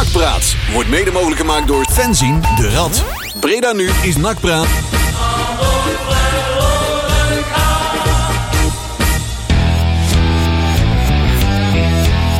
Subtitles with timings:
[0.00, 3.04] Nakpraat wordt mede mogelijk gemaakt door Fenzin de Rad.
[3.40, 4.66] Breda nu is Nakpraat.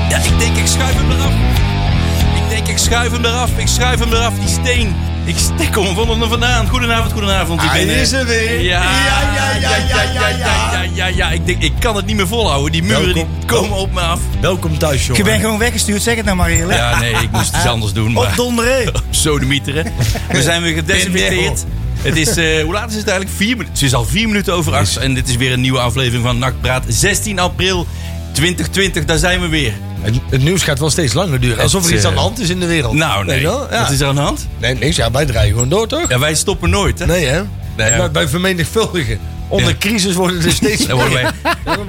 [0.09, 1.33] Ja, ik denk ik schuif hem eraf.
[2.35, 3.59] Ik denk ik schuif hem eraf.
[3.59, 5.10] Ik schuif hem eraf, die steen.
[5.31, 6.69] Ik stek hem van er vandaan.
[6.69, 7.63] Goedenavond, goedenavond.
[7.63, 8.61] Ik Hij ben, eh, is er weer.
[8.61, 10.83] Ja, Ja, ja, ja, ja, ja, ja.
[10.83, 11.31] ja, ja, ja.
[11.31, 12.73] Ik, denk, ik kan het niet meer volhouden.
[12.73, 14.21] Die muren die komen op me af.
[14.41, 15.25] Welkom thuis, jongen.
[15.25, 16.79] Je bent gewoon weggestuurd, zeg het nou maar eerlijk.
[16.79, 18.13] Ja, nee, ik moest iets anders doen.
[18.13, 18.93] Maar Opdonderen.
[19.11, 19.93] sodemieteren.
[20.31, 21.65] We zijn weer gedesinfecteerd.
[22.03, 23.37] Het is, eh, hoe laat is het eigenlijk?
[23.37, 23.73] Vier minuten.
[23.73, 24.97] Het is al vier minuten over acht.
[24.97, 26.85] En dit is weer een nieuwe aflevering van Nachtpraat.
[26.89, 27.87] 16 april
[28.33, 29.73] 2020, daar zijn we weer.
[30.03, 31.63] Het, het nieuws gaat wel steeds langer duren.
[31.63, 32.95] Alsof er iets aan de eh, hand is in de wereld.
[32.95, 33.41] Nou, Weet nee.
[33.41, 33.67] je wel?
[33.71, 33.81] Ja.
[33.83, 34.47] Wat is er aan de hand?
[34.59, 34.97] Nee, niks.
[34.97, 36.09] Ja, wij draaien gewoon door, toch?
[36.09, 37.07] Ja, wij stoppen nooit, hè?
[37.07, 37.43] Nee, hè?
[37.77, 39.19] Nee, Maar bij vermenigvuldigen.
[39.49, 39.77] Onder Ja.
[39.79, 41.11] crisis worden er steeds meer.
[41.13, 41.31] wij,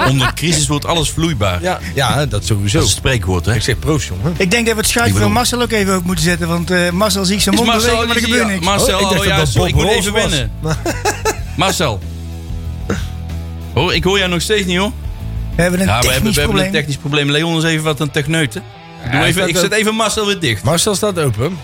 [0.10, 1.62] onder crisis wordt alles vloeibaar.
[1.62, 2.78] Ja, ja, dat sowieso.
[2.78, 3.56] Dat is het spreekwoord, hè?
[3.56, 4.34] Ik zeg proost, jongen.
[4.38, 6.48] Ik denk dat we het schuitje van Marcel ook even op moeten zetten.
[6.48, 8.66] Want eh, Marcel zie ik zijn mond bewegen, maar er is gebeurt niks.
[8.66, 10.52] Marcel, Oh, ik dacht oh, dat ja, dat sorry, ik Bob moet even wennen.
[11.58, 12.00] Marcel.
[13.74, 14.92] Hoor, ik hoor jou nog steeds niet, hoor.
[15.62, 16.72] We hebben een Ja, we hebben, technisch we hebben een probleem.
[16.72, 17.32] technisch probleem.
[17.32, 18.64] Leon is even wat een techneuten.
[19.12, 20.64] Doe even, ik zet even Marcel weer dicht.
[20.64, 21.58] Marcel staat open.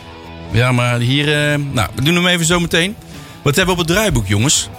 [0.52, 1.52] Ja, maar hier...
[1.52, 2.96] eh, nou, we doen hem even zo meteen.
[3.42, 4.70] Wat hebben we op het draaiboek, jongens?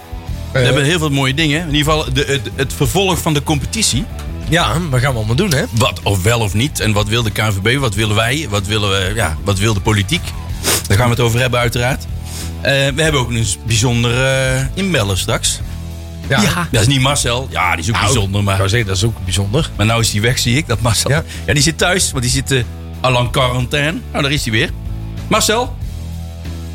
[0.51, 1.61] We Eh, hebben heel veel mooie dingen.
[1.61, 4.05] In ieder geval de, het, het vervolg van de competitie.
[4.49, 5.63] Ja, wat gaan we allemaal doen, hè?
[5.71, 6.79] Wat of wel of niet.
[6.79, 7.77] En wat wil de KNVB?
[7.77, 8.47] Wat willen wij?
[8.49, 10.21] Wat, willen we, ja, wat wil de politiek?
[10.87, 12.05] Daar gaan we het over hebben, uiteraard.
[12.61, 15.59] Eh, we hebben ook een bijzonder eh inbeller straks.
[16.29, 16.41] Ja.
[16.41, 16.67] Ja.
[16.71, 17.47] Dat is niet Marcel.
[17.51, 18.39] Ja, die is ook Nou, bijzonder.
[18.39, 19.69] Ik Maar, zou zeggen, dat is ook bijzonder.
[19.77, 20.67] maar nou is hij weg, zie ik.
[20.67, 21.09] Dat Marcel.
[21.09, 21.23] Ja.
[21.45, 21.53] Ja.
[21.53, 22.63] die zit thuis, want die zit eh,
[23.01, 23.99] al aan quarantaine.
[24.11, 24.69] Nou, daar is hij weer.
[25.27, 25.77] Marcel?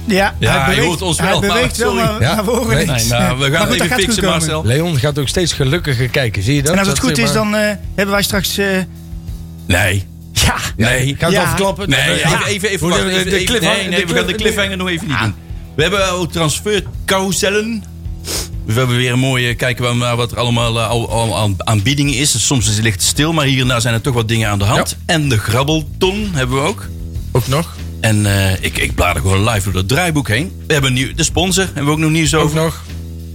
[0.06, 2.04] Ja, Ja, hij je beweegt, hoort ons hij wel, maar beweegt wel, sorry.
[2.04, 2.34] maar Ja.
[2.34, 2.86] naar voren Nee.
[2.86, 3.02] niks.
[3.08, 4.24] Nee, maar we gaan goed, even fixen.
[4.24, 4.64] Marcel.
[4.64, 6.42] Leon gaat ook steeds gelukkiger kijken.
[6.42, 6.72] Zie je dat?
[6.72, 8.58] En als het Dat goed zeg is, maar- dan eh, hebben wij straks...
[8.58, 8.66] eh,
[9.66, 10.06] Nee.
[10.32, 11.06] ja, Nee.
[11.18, 11.42] Gaat het Ja.
[11.42, 11.88] afklappen?
[11.88, 12.14] Nee, Ja.
[12.14, 14.76] even, even, even, wacht, de- de even, nee, nee, de we gaan de cliff- cliffhanger
[14.76, 15.34] nog even niet doen.
[15.76, 17.84] We hebben ook transfercarousellen.
[18.64, 22.46] We hebben weer een mooie kijken naar wat er allemaal eh, aan aanbiedingen is.
[22.46, 24.58] Soms is het licht stil, maar hier en daar zijn er toch wat dingen aan
[24.58, 24.96] de hand.
[25.06, 26.88] En de grabbelton hebben we ook.
[27.32, 27.74] Ook nog?
[28.00, 30.52] En eh, ik, ik blader gewoon live door het draaiboek heen.
[30.66, 32.56] We hebben nieuw, de sponsor, hebben we ook nog nieuws Ook over.
[32.56, 32.82] nog?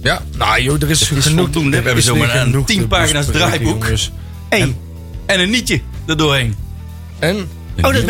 [0.02, 1.54] Ja, nou joh, er is, Het is genoeg.
[1.54, 3.82] er We hebben zomaar een genoeg 10 te pagina's draaiboek.
[3.82, 4.10] jongens.
[4.48, 4.74] hey.
[5.26, 6.54] En een nietje erdoorheen.
[7.18, 7.48] En?
[7.82, 8.06] Oh, ik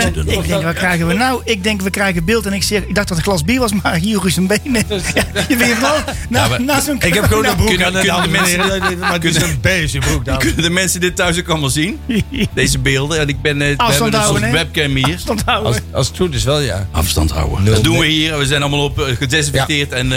[0.46, 1.40] denk, wat krijgen we nou?
[1.44, 2.46] Ik denk, we krijgen beeld.
[2.46, 4.60] En ik, zeg, ik dacht dat het glas bier was, maar hier is een been.
[5.14, 5.94] Ja, je weet wel,
[6.28, 7.92] na, na zo'n Ik heb gewoon een broek kunnen, aan.
[7.92, 10.38] Kunnen de, mensen, maar het is een beige broek.
[10.38, 12.00] Kunnen de mensen dit thuis ook allemaal zien?
[12.54, 13.20] Deze beelden.
[13.20, 15.18] En ik ben, eh, we hebben dus webcam hier.
[15.44, 16.88] Als, als, het goed is wel, ja.
[16.90, 17.64] Afstand houden.
[17.64, 18.38] dat doen we hier.
[18.38, 19.92] We zijn allemaal op eh, gedesinfecteerd.
[19.92, 20.12] En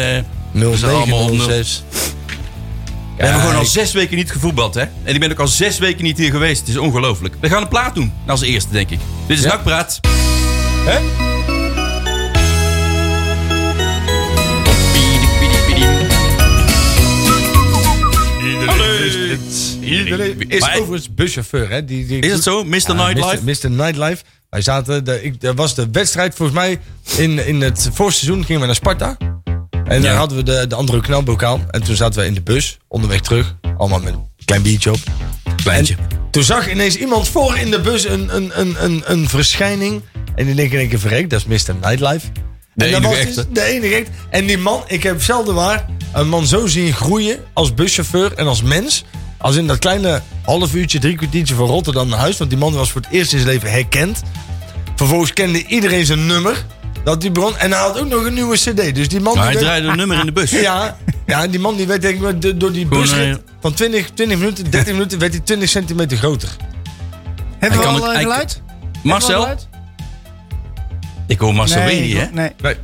[0.55, 1.51] uh, allemaal op
[3.23, 4.81] we hebben gewoon al zes weken niet gevoetbald, hè?
[5.03, 6.59] En ik ben ook al zes weken niet hier geweest.
[6.59, 7.35] Het is ongelooflijk.
[7.39, 8.99] We gaan een plaat doen als eerste, denk ik.
[9.27, 9.49] Dit is Ja.
[9.49, 9.99] Nakpraat.
[10.85, 10.99] Hè?
[19.81, 21.85] Iedereen is Maar- overigens buschauffeur, hè?
[21.85, 22.63] Die, die Is het zo?
[22.63, 22.75] Mr.
[22.87, 23.43] Ja, Nightlife?
[23.43, 23.71] Mr.
[23.71, 23.71] Mr.
[23.71, 24.23] Nightlife.
[24.49, 26.79] Wij zaten, de, ik, er was de wedstrijd volgens mij
[27.17, 29.17] in, in het voorseizoen gingen we naar Sparta.
[29.85, 31.59] En dan hadden we de, de andere knalbokaal.
[31.69, 33.55] En toen zaten we in de bus, onderweg terug.
[33.77, 34.99] Allemaal met een klein biertje op.
[35.63, 35.95] Kleintje.
[36.31, 40.01] Toen zag ineens iemand voor in de bus een, een, een, een, een verschijning.
[40.35, 41.75] En die denk ik in één keer verrekt, dat is Mr.
[41.81, 42.27] Nightlife.
[42.73, 43.51] De en dat enige was echte.
[43.51, 44.09] de enige echt.
[44.29, 48.47] En die man, ik heb zelden waar een man zo zien groeien als buschauffeur en
[48.47, 49.03] als mens.
[49.37, 52.37] Als in dat kleine half uurtje, drie kwartiertje van Rotterdam naar huis.
[52.37, 54.21] Want die man was voor het eerst in zijn leven herkend.
[54.95, 56.65] Vervolgens kende iedereen zijn nummer.
[57.03, 57.57] Dat die bron.
[57.57, 58.95] En hij had ook nog een nieuwe cd.
[58.95, 59.33] Dus die man...
[59.33, 60.51] Die hij draaide een nummer in de bus.
[60.69, 64.37] ja, ja, die man die werd denk ik door die busrit eh, van 20, 20
[64.37, 66.49] minuten, 30 minuten werd hij 20 centimeter groter.
[67.59, 68.61] Hebben we kan al eh, hij- geluid?
[69.03, 69.47] Marcel?
[71.27, 72.25] Ik hoor Marcel Nee, weer niet, hè?
[72.41, 72.51] nee.
[72.61, 72.75] Nee.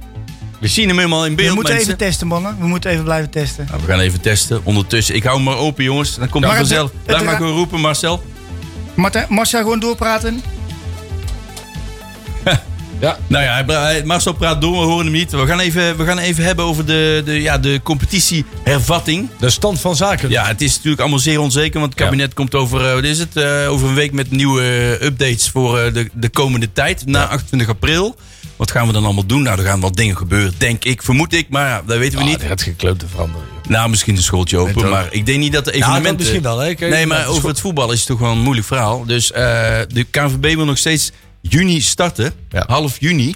[0.60, 1.94] We zien hem helemaal in We beeld, moeten mensen.
[1.94, 2.56] even testen, mannen.
[2.60, 3.66] We moeten even blijven testen.
[3.70, 4.62] Nou, we gaan even testen.
[4.64, 6.16] Ondertussen, ik hou hem maar open, jongens.
[6.16, 7.02] Dan komt Ja, hij maar het- vanzelf.
[7.06, 8.24] het Laat maar gewoon roepen, Marcel.
[8.96, 10.42] Marta, Marcia, gewoon doorpraten.
[13.00, 13.18] Ja.
[13.28, 15.32] Nou ja, hij hij- Marcel praat door, we horen hem niet.
[15.32, 19.30] We gaan even, we gaan even hebben over de, de, ja, de competitiehervatting.
[19.40, 20.30] De stand van zaken.
[20.30, 23.20] Ja, het is natuurlijk allemaal zeer onzeker, want het kabinet komt over, eh, wat is
[23.20, 24.62] het, Eh, over een week met nieuwe
[25.00, 28.16] eh, updates voor eh, de, de komende tijd, na 28 april.
[28.56, 29.42] Wat gaan we dan allemaal doen?
[29.44, 32.24] Nou, er gaan wat dingen gebeuren, denk ik, vermoed ik, maar ja, dat weten we
[32.24, 32.40] Ah, niet.
[32.40, 33.46] die gaat geklote veranderen.
[33.62, 33.72] joh.
[33.72, 36.16] Nou, misschien een schooltje open, maar ik denk niet dat de dat evenementen...
[36.16, 36.74] misschien wel, hè?
[36.80, 39.06] Nee, maar over het voetbal is het toch wel een moeilijk verhaal.
[39.06, 39.42] Dus eh,
[39.88, 42.64] de KNVB wil nog steeds juni starten, Ja.
[42.68, 43.36] half juni.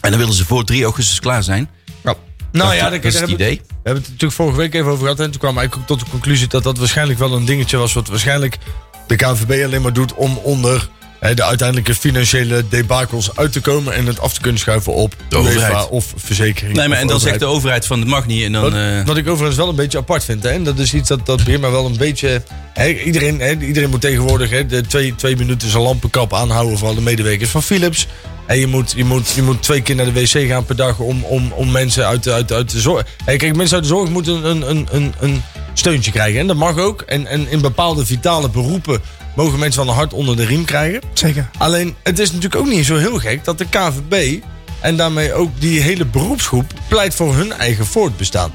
[0.00, 1.70] En dan willen ze voor 3 augustus klaar zijn.
[2.04, 2.14] Ja.
[2.52, 3.56] Nou Dat- ja, dat is het hebben idee.
[3.66, 5.20] We hebben het natuurlijk vorige week even over gehad.
[5.20, 7.92] En toen kwam ik tot de conclusie dat dat waarschijnlijk wel een dingetje was.
[7.92, 8.58] Wat waarschijnlijk
[9.06, 10.88] de KNVB alleen maar doet om onder
[11.20, 15.36] de uiteindelijke financiële debakels uit te komen en het af te kunnen schuiven op De
[15.36, 15.88] overheid.
[15.88, 16.76] Of verzekering.
[16.76, 18.44] Nee, maar en dan zegt de overheid van het mag niet.
[18.44, 20.42] En dan, Wat, eh, wat ik overigens wel een beetje apart vind.
[20.42, 20.48] Hè?
[20.50, 22.42] En dat is iets dat, dat begint maar wel een beetje.
[22.72, 26.88] Hè, iedereen, hè, iedereen moet tegenwoordig hè, de twee, twee minuten zijn lampenkap aanhouden voor
[26.88, 28.06] alle medewerkers van Philips.
[28.46, 30.98] En je moet, je, moet, je moet twee keer naar de wc gaan per dag
[30.98, 33.04] om, om, om mensen uit de, uit, de- uit de zorg.
[33.24, 35.42] Kijk, mensen uit de zorg moeten een, een, een, een
[35.74, 36.40] steuntje krijgen.
[36.40, 37.00] En dat mag ook.
[37.00, 39.00] En, en in bepaalde vitale beroepen
[39.36, 41.00] mogen mensen van een hart onder de riem krijgen.
[41.12, 41.50] Zeker.
[41.58, 44.40] Alleen, het is natuurlijk ook niet zo heel gek dat de KVB
[44.80, 48.52] en daarmee ook die hele beroepsgroep pleit voor hun eigen voortbestaan.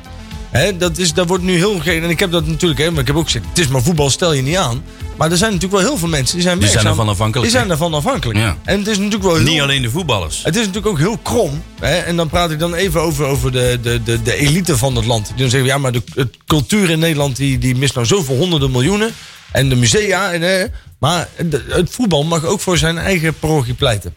[0.50, 2.04] Hè, dat, is, dat wordt nu heel gek.
[2.04, 4.10] En ik heb dat natuurlijk, hè, maar ik heb ook gezegd, het is maar voetbal,
[4.10, 4.84] stel je niet aan.
[5.18, 7.00] Maar er zijn natuurlijk wel heel veel mensen die zijn Die zijn werkzaam.
[7.00, 8.40] ervan afhankelijk, Die zijn ervan afhankelijk.
[8.40, 8.58] Ja.
[8.64, 9.44] En het is natuurlijk wel heel...
[9.44, 10.44] niet alleen de voetballers.
[10.44, 11.62] Het is natuurlijk ook heel krom.
[11.80, 11.96] Hè?
[11.98, 15.06] En dan praat ik dan even over, over de, de, de, de elite van het
[15.06, 15.28] land.
[15.28, 16.02] Die dan zeggen, ja, maar de
[16.48, 19.12] cultuur in Nederland die, die mist nou zoveel honderden miljoenen.
[19.56, 20.32] En de musea.
[20.34, 20.66] En, eh,
[21.00, 21.28] maar
[21.70, 24.14] het voetbal mag ook voor zijn eigen parochie pleiten.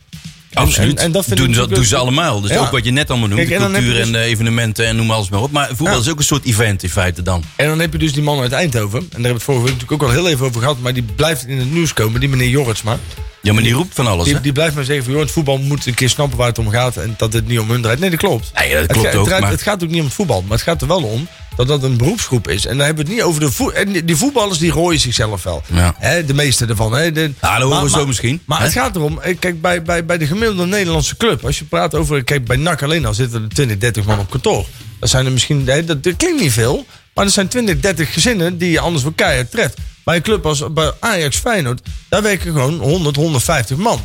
[0.50, 0.98] En- Absoluut.
[0.98, 2.40] En, en dat doen, ze, doen allemaal.
[2.40, 2.58] Dus Ja.
[2.58, 3.48] ook wat je net allemaal noemt.
[3.48, 5.50] Kijk, de cultuur en dus- de evenementen en noem alles maar op.
[5.50, 6.00] Maar voetbal Ja.
[6.00, 7.44] is ook een soort event in feite dan.
[7.56, 8.98] En dan heb je dus die man uit Eindhoven.
[8.98, 10.78] En daar hebben we het vorige week natuurlijk ook al heel even over gehad.
[10.80, 12.20] Maar die blijft in het nieuws komen.
[12.20, 12.98] Die meneer Jorritsma.
[13.42, 14.34] Ja, maar die roept van alles.
[14.42, 15.12] Die, blijft maar zeggen van...
[15.12, 16.96] Joh, het voetbal moet een keer snappen waar het om gaat.
[16.96, 17.98] En dat het niet om hun draait.
[17.98, 18.50] Nee, dat klopt.
[18.54, 19.18] Nee, dat Het klopt ga- ook.
[19.18, 21.02] Het, draait- maar- het gaat ook niet om het voetbal, maar het gaat er wel
[21.02, 22.66] om dat dat een beroepsgroep is.
[22.66, 23.72] En dan hebben we het niet over de voet.
[23.72, 25.62] En die- voetballers die rooien zichzelf wel.
[25.72, 25.94] Ja.
[25.98, 26.92] Hè, de meeste ervan.
[26.92, 28.40] Hè, de, Ja, dat horen we zo misschien.
[28.44, 31.64] Maar het gaat erom, eh, kijk, bij, bij, bij de gemiddelde Nederlandse club, als je
[31.64, 34.66] praat over, kijk, bij NAC alleen al zitten er 20, 30 man op kantoor.
[35.00, 38.58] Dat zijn er misschien, dat, dat klinkt niet veel, maar er zijn 20, 30 gezinnen
[38.58, 39.76] die je anders wel keihard treft.
[40.04, 44.00] Bij een club als bij Ajax Feyenoord, daar werken gewoon 100, 150 man.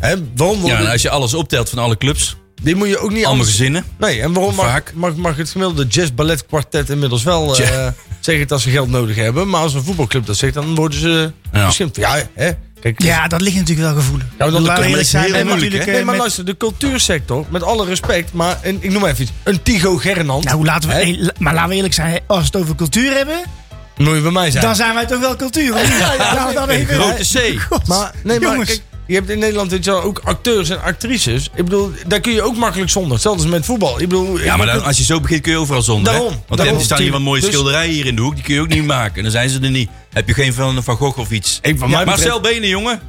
[0.00, 3.02] Hè, waarom Ja, en als je alles optelt van alle clubs, die moet je ook
[3.08, 3.84] niet allemaal anders gezinnen.
[3.98, 7.86] Nee, en waarom mag, mag, mag het gemiddelde jazz ballet kwartet inmiddels wel eh,
[8.20, 9.48] zeggen dat ze geld nodig hebben.
[9.48, 11.70] Maar als een voetbalclub dat zegt, dan worden ze Ja.
[11.92, 12.50] Ja, hè?
[12.80, 14.26] Kijk, Ja, dat ligt natuurlijk wel gevoelig.
[14.30, 15.34] Ja, maar dan Laten we de- eerlijk maar zijn.
[15.34, 18.78] heel moeilijk, natuurlijk, Nee, eh, maar met- luister, de cultuursector, met alle respect, maar een,
[18.80, 19.32] ik noem even iets.
[19.42, 20.44] Een Tigo Gernand.
[20.44, 22.20] Nou, laten we, hey, maar laten we eerlijk zijn.
[22.26, 23.40] Als we het over cultuur hebben,
[23.96, 24.64] moet je bij mij zijn.
[24.64, 25.74] dan zijn wij toch wel cultuur.
[25.76, 27.60] even- Grote C.
[27.68, 28.68] God, maar, nee, maar jongens.
[28.68, 31.44] kijk, je hebt in Nederland weet je wel, ook acteurs en actrices.
[31.54, 33.12] Ik bedoel, daar kun je ook makkelijk zonder.
[33.12, 34.00] Hetzelfde als met voetbal.
[34.00, 36.12] Ik bedoel, Ja, maar dan, als je zo begint kun je overal zonder.
[36.12, 36.18] hè?
[36.18, 36.78] Daarom, Want daarom.
[36.78, 38.34] er staan hier wat mooie Dus- schilderijen hier in de hoek.
[38.34, 39.16] Die kun je ook niet maken.
[39.16, 39.90] En dan zijn ze er niet.
[40.12, 41.58] Heb je geen van Van Gogh of iets.
[41.62, 43.00] Ja, mij betreft- Marcel Benen, jongen.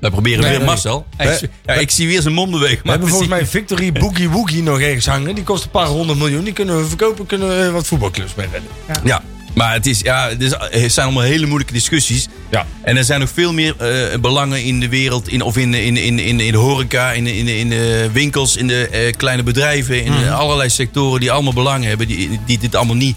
[0.00, 0.66] We proberen Nee, weer nee.
[0.68, 1.06] Marcel.
[1.16, 2.80] Hij is- We- ja, ik zie weer zijn mond bewegen.
[2.82, 5.34] We hebben volgens mij Victory Boogie Woogie nog ergens hangen.
[5.34, 6.44] Die kost een paar honderd miljoen.
[6.44, 7.26] Die kunnen we verkopen.
[7.26, 8.70] Kunnen we wat voetbalclubs mee redden.
[9.04, 9.22] Ja,
[9.56, 12.28] maar het, is, ja, het, is, het zijn allemaal hele moeilijke discussies.
[12.50, 12.66] Ja.
[12.82, 15.96] En er zijn nog veel meer eh, belangen in de wereld, in, of in, in,
[15.96, 20.04] in, in, in de horeca, in, in, in de winkels, in de eh, kleine bedrijven,
[20.04, 20.28] in Mhm.
[20.32, 23.16] allerlei sectoren die allemaal belangen hebben, die, die dit allemaal niet,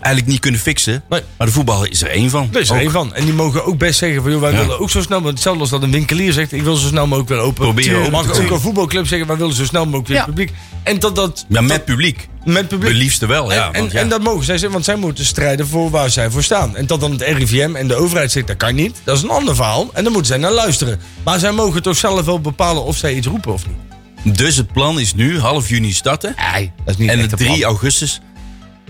[0.00, 1.02] eigenlijk niet kunnen fixen.
[1.08, 1.20] Nee.
[1.38, 2.48] Maar de voetbal is er één van.
[2.52, 2.80] Daar is er Ook.
[2.80, 3.14] één van.
[3.14, 4.30] En die mogen ook best zeggen van...
[4.30, 4.58] Joh, wij Ja.
[4.58, 5.20] willen ook zo snel...
[5.20, 6.52] Maar hetzelfde als dat een winkelier zegt...
[6.52, 7.54] Ik wil zo snel mogelijk weer open.
[7.64, 8.14] Proberen Tuurlijk.
[8.14, 9.26] open te Mag ook een voetbalclub zeggen...
[9.28, 10.24] Wij willen zo snel mogelijk weer Ja.
[10.24, 10.50] publiek.
[10.82, 11.44] En dat dat...
[11.48, 12.28] Ja, met publiek.
[12.48, 12.92] Met publiek.
[12.92, 13.72] De liefste wel, ja.
[13.72, 14.00] en, want ja.
[14.00, 16.76] en dat mogen zij zeggen, want zij moeten strijden voor waar zij voor staan.
[16.76, 19.00] En dat dan het RIVM en de overheid zegt, dat kan niet.
[19.04, 19.90] Dat is een ander verhaal.
[19.92, 21.00] En dan moeten zij naar luisteren.
[21.24, 24.36] Maar zij mogen toch zelf wel bepalen of zij iets roepen of niet.
[24.38, 26.34] Dus het plan is nu half juni starten.
[26.52, 27.70] Nee, dat is niet en echt het een 3 plan.
[27.70, 28.20] augustus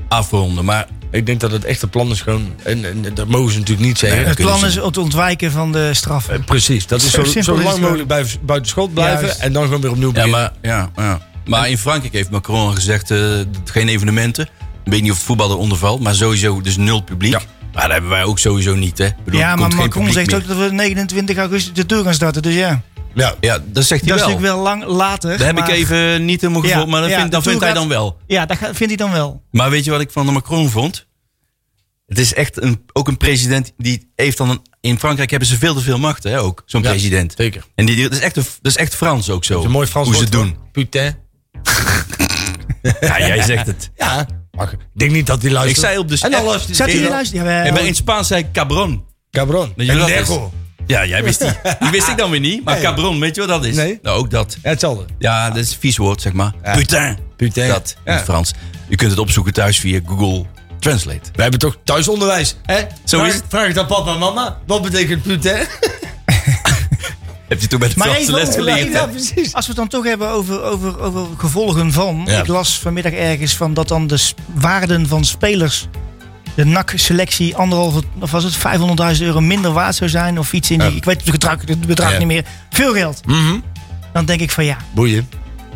[0.08, 0.64] afronden.
[0.64, 2.52] Maar Ik denk dat het echte plan is gewoon...
[2.62, 4.18] En, en dat mogen ze natuurlijk niet zeggen.
[4.18, 6.34] Nee, Het plan is het ontwijken van de straffen.
[6.34, 6.86] Eh, Precies.
[6.86, 9.24] Dat is Zo zo, lang mogelijk bij, buiten schot blijven.
[9.24, 9.40] Juist.
[9.40, 10.40] En dan gewoon weer opnieuw Ja, beginnen.
[10.40, 11.27] maar, ja, ja.
[11.48, 14.48] Maar in Frankrijk heeft Macron gezegd: eh, geen evenementen.
[14.84, 17.32] Ik weet niet of het voetbal eronder valt, maar sowieso dus nul publiek.
[17.32, 17.40] Ja.
[17.72, 18.98] Maar dat hebben wij ook sowieso niet.
[18.98, 19.08] Hè.
[19.24, 20.36] Bedoel, ja, maar Macron zegt meer.
[20.36, 22.42] ook dat we 29 augustus de tour gaan starten.
[22.42, 22.82] Dus ja,
[23.14, 23.34] Ja.
[23.40, 24.34] Ja, dat zegt hij dat is wel.
[24.34, 25.30] natuurlijk wel lang later.
[25.30, 27.60] Dat heb maar- ik even niet helemaal Ja, gevoeld, maar dat, ja, vindt, dat vindt
[27.60, 28.18] hij dan wel.
[28.26, 29.42] Ja, dat vindt hij dan wel.
[29.50, 31.06] Maar weet je wat ik van de Macron vond?
[32.06, 35.58] Het is echt een, ook een president die heeft dan een, in Frankrijk hebben ze
[35.58, 37.34] veel te veel macht, hè, ook zo'n Ja, president.
[37.36, 37.62] zeker.
[37.74, 39.52] En die, dat, is echt een, dat is echt Frans ook zo.
[39.52, 40.56] Dat is een mooi Frans hoe ze woord doen.
[40.72, 41.16] Putain.
[43.00, 43.90] Ja, jij zegt het.
[43.96, 44.26] Ja.
[44.50, 45.80] Maar ik denk niet dat hij Ik luistert.
[45.86, 47.64] zei op de En dan luistert Zat hij wel.
[47.64, 49.04] En bij in Spaans zei ik cabron.
[49.30, 49.72] Cabron.
[49.76, 50.50] Dat.
[50.86, 51.50] Ja, jij wist die.
[51.80, 52.64] Die wist ik dan weer niet.
[52.64, 52.82] Maar Nee.
[52.82, 53.76] cabron, weet je wat dat is?
[53.76, 53.98] Nee.
[54.02, 54.56] Nou, ook dat.
[54.62, 55.04] Ja, hetzelfde.
[55.18, 56.52] Ja, dat is een vies woord, zeg maar.
[56.62, 56.74] Ja.
[56.74, 57.18] Putain.
[57.36, 57.68] Putain.
[57.68, 58.16] Dat, in Ja.
[58.18, 58.52] het Frans.
[58.88, 60.44] Je kunt het opzoeken thuis via Google
[60.78, 61.30] Translate.
[61.34, 62.56] We hebben toch thuisonderwijs.
[62.62, 62.80] Hè?
[63.04, 63.44] Zo vraag, is het.
[63.48, 64.58] Vraag het aan papa en mama.
[64.66, 65.66] Wat betekent putain?
[67.48, 68.92] Heb je toen bij de Maar Franse les geleerd?
[68.92, 69.08] Ja, hè?
[69.08, 69.54] precies.
[69.54, 72.22] Als we het dan toch hebben over, over, over gevolgen van.
[72.26, 72.38] Ja.
[72.40, 75.88] Ik las vanmiddag ergens van dat dan de waarden van spelers.
[76.54, 78.56] De NAC-selectie anderhalve, of was het
[79.18, 80.38] 500.000 euro minder waard zou zijn.
[80.38, 80.96] Of iets in die, Ja.
[80.96, 82.44] ik weet het bedrag, het bedrag niet meer.
[82.70, 83.26] Veel geld.
[83.26, 83.58] Mhm.
[84.12, 84.76] Dan denk ik van ja.
[84.94, 85.28] Boeien.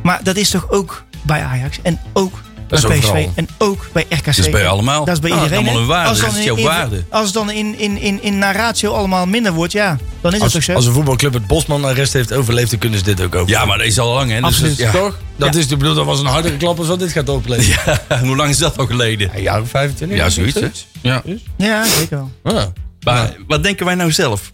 [0.02, 1.78] Maar dat is toch ook bij Ajax.
[1.82, 2.42] En ook
[2.80, 3.32] Dat is bij PSV overal.
[3.34, 4.24] en ook bij RKC.
[4.24, 5.04] Dat is bij allemaal.
[5.04, 5.58] Dat is bij Ah, iedereen.
[5.64, 6.08] allemaal een waarde.
[6.08, 7.04] Als Dat dan is jouw in- waarde.
[7.10, 10.36] Als het dan in, in, in, in naar ratio allemaal minder wordt, ja, dan is
[10.36, 10.72] het Als, ook zo.
[10.72, 13.48] als een voetbalclub het Bosman-arrest heeft overleefd, dan kunnen ze dit ook over.
[13.48, 14.36] Ja, maar dat is al lang, hè?
[14.36, 14.78] Dus Absoluut.
[14.78, 14.92] dat- ja.
[15.00, 15.18] Toch?
[15.36, 18.00] Dat is, ik bedoel, dat was een hardere klap als wat dit gaat opleveren.
[18.26, 19.30] Hoe lang is dat al geleden?
[19.34, 20.18] Een jaar of 25.
[20.18, 20.86] Ja, zoiets?
[21.00, 21.22] Ja.
[21.56, 22.54] ja, zeker wel.
[22.54, 22.64] Ah.
[23.04, 24.52] Maar wat denken wij nou zelf?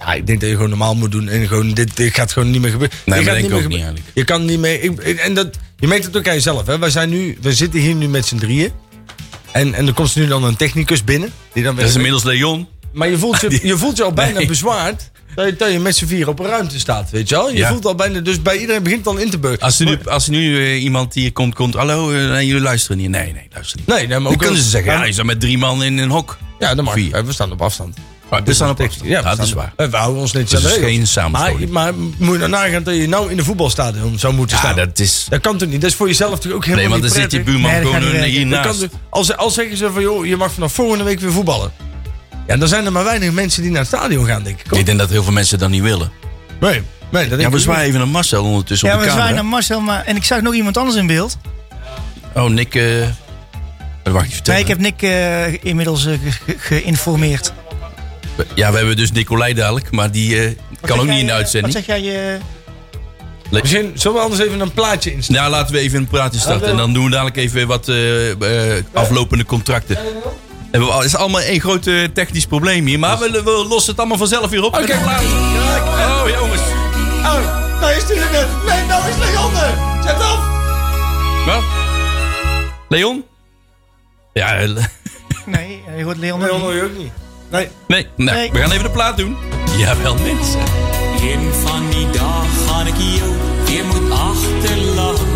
[0.00, 1.28] Ja, ik denk dat je gewoon normaal moet doen.
[1.28, 2.96] En gewoon, dit, dit gaat gewoon niet meer gebeuren.
[3.04, 4.06] Nee, gaat denk ik ook niet eigenlijk.
[4.14, 4.82] Je kan niet meer...
[4.82, 6.66] Ik, en dat, je merkt het ook aan jezelf.
[6.66, 6.78] Hè?
[6.78, 8.72] Wij, zijn nu, we zitten hier nu met z'n drieën.
[9.52, 11.32] En, en er komt nu dan een technicus binnen.
[11.52, 12.68] Die dan Dat is inmiddels Leon.
[12.92, 14.46] Maar je voelt je, je, voelt je al bijna Nee.
[14.46, 15.10] bezwaard.
[15.34, 17.50] Dat je, dat je met z'n vier op een ruimte staat, weet je wel?
[17.50, 17.68] Je Ja.
[17.68, 18.20] voelt al bijna...
[18.20, 19.60] Dus bij iedereen begint het al in te beuken.
[19.60, 22.96] Als er nu, als er nu eh, iemand hier komt, komt hallo, nee, jullie luisteren
[22.96, 23.08] niet.
[23.10, 23.86] Nee, nee, luister niet.
[23.86, 24.38] Nee, nee, maar Dan ook...
[24.38, 26.38] kunnen ze zeggen, ja, je staat met drie man in een hok.
[26.58, 26.94] ja, dat mag.
[26.94, 27.24] Vier.
[27.26, 27.96] We staan op afstand.
[28.30, 29.08] Maar we staan op afstand.
[29.08, 29.72] Ja, Ja, we dat is waar.
[29.76, 31.12] eh, We houden ons netjes Dat aan de is regels.
[31.12, 31.30] geen.
[31.30, 34.62] Maar, maar moet je nou nagaan dat je nou in een voetbalstadion zou moeten Ja,
[34.62, 34.76] staan?
[34.76, 35.26] dat is...
[35.28, 35.80] Dat kan toch niet?
[35.80, 38.12] Dat is voor jezelf toch ook helemaal Nee, want dan niet zit je buurman gewoon
[38.12, 38.88] niet hiernaast.
[39.10, 41.72] als, als zeggen ze van, joh, je mag vanaf volgende week weer voetballen.
[42.46, 44.72] Ja, dan zijn er maar weinig mensen die naar het stadion gaan, denk ik.
[44.78, 46.10] Ik denk dat heel veel mensen dat niet willen.
[46.60, 49.06] Nee, nee, dat denk Ja, ik we zwaaien even naar Marcel ondertussen Ja, op we
[49.06, 49.42] de zwaaien camera.
[49.48, 51.36] naar Marcel, maar, en ik zag nog iemand anders in beeld.
[52.34, 52.74] Oh, Nick...
[52.74, 52.84] eh
[54.02, 57.52] wacht, je vertel Nee, ik heb Nick eh, inmiddels eh, ge- ge- geïnformeerd.
[58.54, 61.40] Ja, we hebben dus Nicolai dadelijk, maar die eh, kan ook niet in de Wat
[61.40, 61.74] uitzending.
[61.74, 62.34] zeg jij?
[62.34, 62.40] eh,
[63.50, 65.40] Misschien zullen we anders even een plaatje instellen.
[65.40, 66.68] Nou, laten we even een praatje starten.
[66.68, 68.30] En dan doen we dadelijk even wat eh,
[68.76, 69.96] eh, aflopende contracten.
[70.70, 72.98] En we- Het is allemaal één groot eh, technisch probleem hier.
[72.98, 74.74] Maar we, we lossen het allemaal vanzelf weer op.
[74.74, 75.22] Oké, klaar.
[75.22, 76.60] Oh, jongens.
[77.22, 78.46] Oh, nou is hij er net.
[78.66, 80.02] Nee, nou is Leon er.
[80.02, 80.48] Zet af.
[81.46, 81.62] Wat?
[82.88, 83.24] Leon?
[84.32, 84.68] Ja, eh,
[85.46, 86.60] nee, je hoort Leon Leon niet.
[86.62, 87.12] hoor je ook niet.
[87.50, 87.68] Nee.
[87.88, 88.52] nee, nou, Nee.
[88.52, 89.36] we gaan even de plaat doen.
[89.76, 90.60] Jawel, mensen.
[91.20, 93.30] Een van die dag gaan ik jou
[93.64, 95.26] weer moet achterlaten.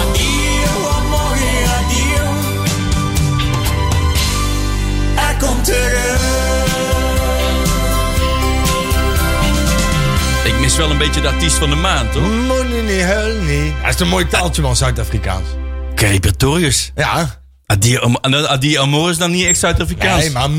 [0.00, 2.28] Adieu, amore, adieu.
[5.16, 6.20] Er komt terug.
[10.44, 12.22] Ik mis wel een beetje de artiest van de maand, hoor.
[12.22, 13.72] Money niet, hell niet.
[13.82, 15.46] Dat is een mooi taaltje, man, Zuid-Afrikaans.
[15.94, 16.92] Carrie Pretorius.
[16.94, 17.39] Ja.
[17.70, 20.22] Adi, Am- Adi Amor is dan niet echt Zuid-Afrikaans.
[20.22, 20.50] Nee, maar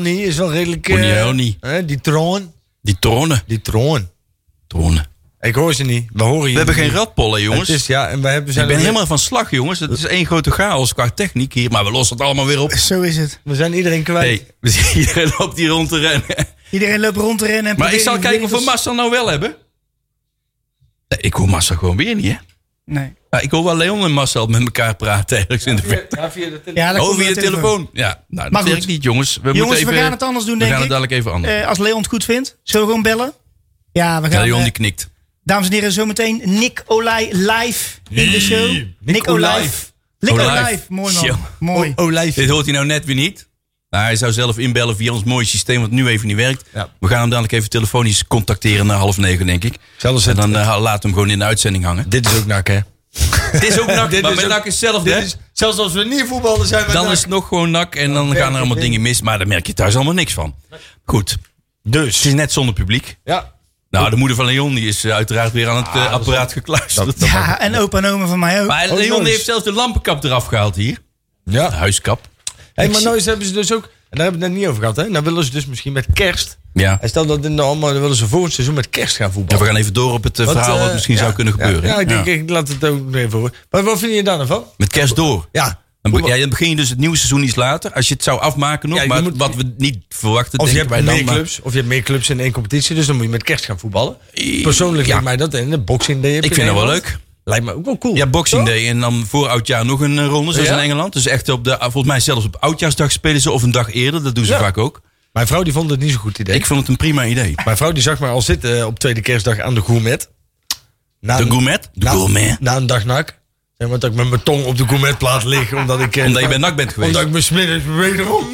[0.00, 0.88] niet, is wel redelijk...
[0.88, 1.56] Eh, niet.
[1.60, 2.52] hè, die troon.
[2.82, 3.42] Die tronen.
[3.46, 4.08] Die troon.
[4.66, 5.06] Tronen.
[5.40, 6.08] Ik hoor ze niet.
[6.12, 6.84] We horen je We hebben niet.
[6.84, 7.68] geen radpollen, jongens.
[7.68, 9.80] Het is, ja, en wij hebben, Ik ben helemaal van slag, jongens.
[9.80, 11.70] Het is één grote chaos qua techniek hier.
[11.70, 12.72] Maar we lossen het allemaal weer op.
[12.72, 13.40] Zo is het.
[13.44, 14.54] We zijn iedereen kwijt.
[14.60, 16.26] We zien iedereen loopt hier rond te rennen.
[16.70, 17.72] Iedereen loopt rond te rennen.
[17.72, 19.56] En Maar ik zal kijken of we Massa nou wel hebben.
[21.08, 22.36] Nee, ik hoor Massa gewoon weer niet, hè?
[22.90, 23.12] Nee.
[23.30, 26.16] Ja, ik hoor wel Leon en Marcel met elkaar praten ergens in de verte.
[26.16, 26.74] Ja, via de telefoon.
[26.74, 27.90] Ja, dat Oh, via de telefoon.
[27.92, 28.70] Ja, nou, Maar dat goed.
[28.70, 29.34] werkt niet, jongens.
[29.36, 30.96] We Jongens, moeten even, we gaan het anders doen, We denk gaan het ik.
[30.96, 31.54] dadelijk even anders.
[31.54, 33.32] Eh, als Leon het goed vindt, zullen we gewoon bellen?
[33.92, 34.44] Ja, we ja, gaan...
[34.44, 35.10] Leon eh, die knikt.
[35.44, 38.76] dames en heren, zometeen Nick Olij live in de show.
[39.00, 39.68] Nick Olij.
[40.18, 40.46] Nick Olij.
[40.46, 40.80] Olij.
[40.88, 41.38] Mooi man.
[41.58, 41.92] Mooi.
[41.96, 42.34] Olijf.
[42.34, 43.48] Dit hoort hij nou net weer niet.
[43.90, 46.64] Nou, hij zou zelf inbellen via ons mooie systeem, wat nu even niet werkt.
[46.74, 46.88] Ja.
[47.00, 49.74] We gaan hem dadelijk even telefonisch contacteren na half negen, denk ik.
[49.96, 52.08] Zelfs En het, dan eh, laat hem gewoon in de uitzending hangen.
[52.08, 52.78] dit is ook nak, hè?
[53.52, 55.24] Het is ook nak, Dit maar is met ook- nak is hetzelfde, Dit hè?
[55.24, 57.12] is, zelfs als we niet voetballen zijn we Dan nak.
[57.12, 59.22] is het nog gewoon nak en dan gaan er allemaal het dingen mis.
[59.22, 60.54] Maar daar merk je thuis allemaal niks van.
[61.04, 62.26] Goed, het Dus.
[62.26, 63.16] is net zonder publiek.
[63.24, 63.52] Ja.
[63.90, 67.20] Nou, de moeder van Leon die is eh, uiteraard weer aan het eh, apparaat gekluisterd.
[67.20, 68.66] Ja, en opa en oma van mij ook.
[68.68, 69.30] Maar Oh, Leon nice.
[69.32, 70.98] heeft zelfs de lampenkap eraf gehaald hier.
[71.44, 71.70] De Ja.
[71.70, 72.28] huiskap.
[72.74, 73.82] Hey, maar nou eens hebben ze dus ook...
[73.82, 75.08] En daar hebben we het net niet over gehad, hè?
[75.08, 76.58] Nou willen ze dus misschien met kerst...
[76.74, 76.98] Ja.
[77.00, 77.92] En stel dat in de allemaal...
[77.92, 79.62] Dan willen ze volgend seizoen met kerst gaan Ja, voetballen.
[79.64, 81.82] we gaan even door op het eh, verhaal wat eh, misschien ja, zou kunnen gebeuren.
[81.88, 83.54] Ja, ik denk, ik laat het ook even horen.
[83.70, 84.64] Maar wat vind je daar nou van?
[84.76, 85.48] Met kerst door.
[85.52, 85.80] Ja.
[86.02, 87.92] Dan, be- ja, dan begin je dus het nieuwe seizoen iets later.
[87.92, 88.98] Als je het zou afmaken nog.
[88.98, 91.24] Ja, maar moet- wat we niet verwachten, Of je hebt wij meer dan.
[91.24, 93.42] maar- clubs, of je hebt meer clubs in één competitie, dus dan moet je met
[93.42, 94.16] kerst gaan voetballen.
[94.62, 95.08] Persoonlijk Ja.
[95.12, 97.18] lijkt mij dat en de Boxing Ik vind in dat wel leuk.
[97.44, 98.14] Lijkt me ook wel cool.
[98.16, 98.74] Ja, Boxing Toch?
[98.74, 100.74] Day en dan voor oudjaar nog een eh, ronde, zoals Ja?
[100.76, 101.12] in Engeland.
[101.12, 104.22] Dus echt op de, volgens mij zelfs op oudjaarsdag spelen ze of een dag eerder.
[104.22, 104.58] Dat doen ze Ja.
[104.58, 105.00] vaak ook.
[105.32, 106.54] Mijn vrouw die vond het niet zo'n goed idee.
[106.54, 107.54] Ik vond het een prima idee.
[107.64, 110.30] Mijn vrouw die zag mij al zitten op tweede kerstdag aan de gourmet.
[111.20, 111.90] Na De een- gourmet?
[111.92, 112.60] De na, gourmet.
[112.60, 113.38] Na een dag nak.
[113.78, 115.72] Zeg maar dat ik met mijn tong op de gourmetplaat lig.
[115.74, 116.16] Omdat ik...
[116.16, 117.10] eh, Omdat je bij NAC bent geweest.
[117.14, 118.44] Omdat ik me smiddags wederom...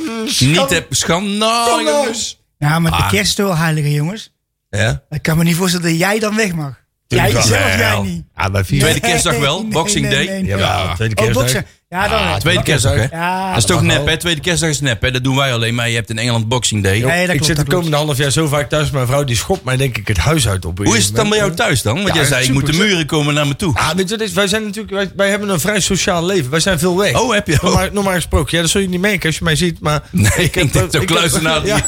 [0.40, 1.66] Niet heb schandalig.
[1.66, 2.34] Schandalig.
[2.58, 3.10] Ja, maar Ah.
[3.10, 4.32] de kerst is wel heilige, jongens.
[4.70, 5.02] Ja?
[5.10, 6.84] Ik kan me niet voorstellen dat jij dan weg mag.
[7.08, 8.02] Jij zelf, jij Wel.
[8.02, 8.24] niet.
[8.36, 8.80] Ja, bij vier.
[8.80, 10.26] Tweede kerstdag wel, Nee, Boxing nee, Day.
[10.26, 10.56] nee, nee.
[10.58, 11.62] Ja, tweede Oh, kerstdag.
[11.88, 12.38] Ja, dan.
[12.38, 13.02] Tweede kerstdag, hè?
[13.10, 14.16] Ja, dat is toch mag nep, hè?
[14.16, 15.10] Tweede kerstdag is nep, hè?
[15.10, 15.74] Dat doen wij alleen.
[15.74, 16.96] Maar je hebt in Engeland Boxing Day.
[16.96, 18.90] Ik klopt, zit de komende half jaar zo vaak thuis.
[18.90, 20.78] Mijn vrouw die schopt mij denk ik het huis uit op.
[20.78, 21.94] een Hoe is het dan bij jou thuis dan?
[21.94, 23.72] Want Ja, jij zei, ik moet de muren komen naar me toe.
[23.72, 23.90] moment.
[23.90, 26.50] Ah, weet je, wij zijn natuurlijk, wij, wij hebben een vrij sociaal leven.
[26.50, 27.20] Wij zijn veel weg.
[27.20, 27.58] Oh, heb je?
[27.62, 28.56] Normaal, normaal gesproken.
[28.56, 29.80] Ja, dat zul je niet merken als je mij ziet.
[29.80, 31.60] Maar Nee, ik heb denk ik kluizenaar.
[31.64, 31.82] die- Ja.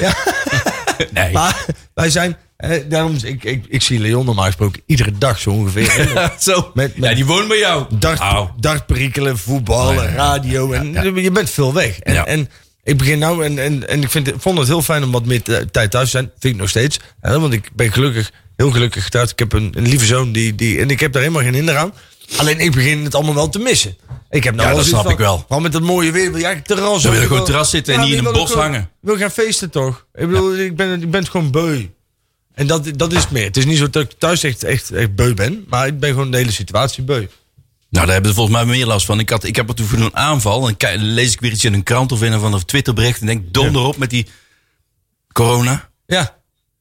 [0.00, 0.14] Ja.
[1.12, 1.32] Nee.
[1.32, 5.50] Maar wij zijn Eh, daarom, ik, ik, ik zie Leon normaal gesproken iedere dag zo
[5.50, 5.90] ongeveer.
[6.40, 6.70] Zo.
[6.74, 7.84] Met- met- ja, die woont bij jou.
[7.98, 8.48] Dart, Au.
[8.60, 10.08] dartperikelen, voetbal, Oh, ja.
[10.08, 10.72] radio.
[10.72, 11.98] En je bent veel weg.
[11.98, 12.48] En,
[12.82, 15.42] ik begin nou en, en, en ik vind, vond het heel fijn om wat meer
[15.70, 16.30] tijd thuis te zijn.
[16.38, 16.98] Vind ik nog steeds.
[17.20, 19.30] Hè, want ik ben gelukkig, heel gelukkig getrouwd.
[19.30, 21.76] Ik heb een, een lieve zoon die, die, en ik heb daar helemaal geen hinder
[21.76, 21.92] aan.
[22.36, 23.96] Alleen ik begin het allemaal wel te missen.
[24.30, 25.38] Ik heb nou Ja, dat snap ik wel.
[25.38, 27.02] Vooral met dat mooie weer wil je eigenlijk terras.
[27.02, 28.80] Wil je Ik gewoon terras zitten en niet in een bos gewoon- hangen.
[28.80, 30.06] Ik wil gaan feesten toch?
[30.14, 31.84] Ik bedoel, ik, ben, ik ben het beu.
[32.58, 33.44] En dat, dat is het meer.
[33.44, 35.64] Het is niet zo dat ik thuis echt, echt, echt beu ben.
[35.68, 37.26] Maar ik ben gewoon de hele situatie beu.
[37.90, 39.18] Nou, daar hebben we volgens mij meer last van.
[39.18, 40.68] Ik, had, ik heb er toen een aanval.
[40.68, 43.20] En kijk, lees ik weer iets in een krant of in een van een Twitterbericht.
[43.20, 44.26] En denk, donder op met die
[45.32, 45.88] corona.
[46.06, 46.37] Ja.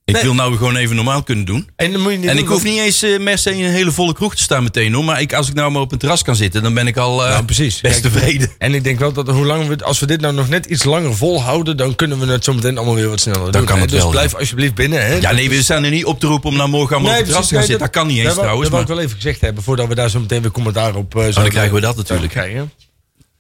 [0.08, 0.24] Ik Nee.
[0.24, 1.70] wil nou gewoon even normaal kunnen doen.
[1.76, 3.64] En dan moet je niet En doen ik hoef niet eens eh per se in
[3.66, 5.04] een hele volle kroeg te staan meteen hoor.
[5.04, 7.24] Maar ik, als ik nou maar op een terras kan zitten, dan ben ik al
[7.26, 7.82] eh, Nou, precies.
[7.82, 8.52] best Kijk, tevreden.
[8.58, 10.84] En ik denk wel dat hoe lang we, als we dit nou nog net iets
[10.84, 13.66] langer volhouden, dan kunnen we het zo meteen allemaal weer wat sneller doen.
[13.66, 13.82] kan hè.
[13.82, 14.38] het dus wel, blijf ja.
[14.38, 15.06] alsjeblieft binnen.
[15.06, 15.14] Hè.
[15.14, 17.28] Ja, nee, we staan er niet op te roepen om nou morgen allemaal op het
[17.28, 17.80] terras te gaan zitten.
[17.80, 18.64] Dat kan niet eens dat trouwens.
[18.64, 21.16] Dat Maar, ik wel even gezegd hebben, voordat we daar zo meteen weer commentaar op
[21.16, 22.34] uh, dan krijgen we dat natuurlijk.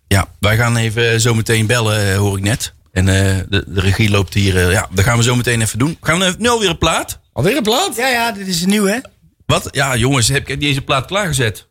[0.07, 2.73] ja, wij gaan even eh, zo meteen bellen, eh, hoor ik net.
[2.97, 4.57] En eh, de, de regie loopt hier.
[4.57, 5.97] eh, ja, dat gaan we zo meteen even doen.
[6.01, 7.19] Gaan we nu alweer een plaat?
[7.33, 7.95] Alweer een plaat?
[7.95, 8.97] Ja, ja, dit is nieuw, hè?
[9.45, 9.67] Wat?
[9.71, 11.67] Ja, jongens, heb ik deze plaat klaargezet?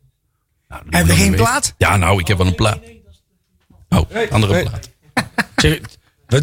[0.68, 1.74] Nou, we doen geen plaat?
[1.78, 2.78] Ja, nou, ik heb wel een plaat.
[3.88, 4.62] Oh, andere nee.
[4.62, 4.88] plaat.
[5.56, 5.80] Zeg,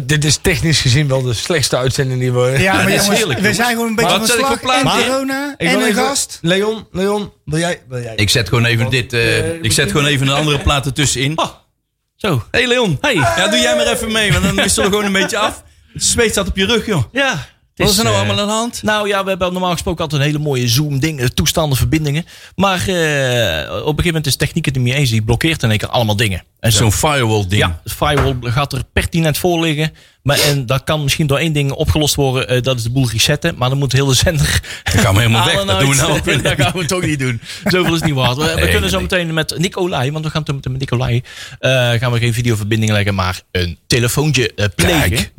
[0.02, 2.56] dit is technisch gezien wel de slechtste uitzending die we...
[2.58, 4.60] Ja, maar dat is jongens, heerlijk, we zijn gewoon een beetje Maar van slag.
[4.62, 6.38] En corona, Ik en wil een even- gast.
[6.42, 7.82] Leon, Leon, wil jij?
[7.88, 8.14] Wil jij?
[8.14, 9.12] Ik zet gewoon even dit.
[9.12, 11.34] eh, ik zet gewoon even een andere plaat ertussenin.
[12.24, 12.42] Zo.
[12.50, 12.98] Hey Leon.
[13.00, 13.14] Hey.
[13.14, 15.62] Ja, doe jij maar even mee, want dan wisselen we gewoon een beetje af.
[15.92, 17.02] Het zweet staat op je rug, joh.
[17.12, 17.46] Ja.
[17.76, 18.82] Wat is er nou eh, allemaal aan de hand?
[18.82, 22.24] Nou ja, we hebben normaal gesproken altijd een hele mooie Zoom-ding, eh, toestanden, verbindingen.
[22.56, 25.10] Maar eh, op een gegeven moment is techniek het er niet eens.
[25.10, 26.44] Die blokkeert in één keer allemaal dingen.
[26.60, 27.62] En zo- Zo'n firewall ding.
[27.62, 29.92] Ja, de firewall gaat er pertinent voor liggen.
[30.22, 32.62] Maar, en dat kan misschien door één ding opgelost worden.
[32.62, 33.54] dat is de boel resetten.
[33.56, 34.60] Maar dan moet de hele zender.
[34.92, 35.64] Dan gaan we helemaal weg.
[35.64, 37.40] Dat doen we nou ook Dat gaan we toch niet doen.
[37.64, 38.36] Zoveel is niet waard.
[38.36, 39.06] We, Nee, kunnen zo nee.
[39.10, 40.12] meteen met Nicolai.
[40.12, 41.22] Want we gaan met Nicolai.
[41.58, 43.14] eh, gaan we geen videoverbinding leggen.
[43.14, 45.10] Maar een telefoontje plegen.
[45.10, 45.32] Kijk.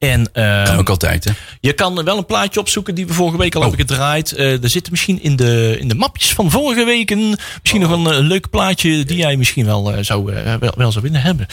[0.00, 1.30] En eh, Kan ook altijd, hè?
[1.60, 3.68] je kan wel een plaatje opzoeken die we vorige week al Oh.
[3.68, 4.32] hebben gedraaid.
[4.32, 7.38] Eh, er zit misschien in de, in de mapjes van vorige weken.
[7.60, 10.24] Misschien nog een, eh, leuk plaatje die jij misschien wel, eh, zou,
[10.60, 11.46] wel, wel zou willen hebben.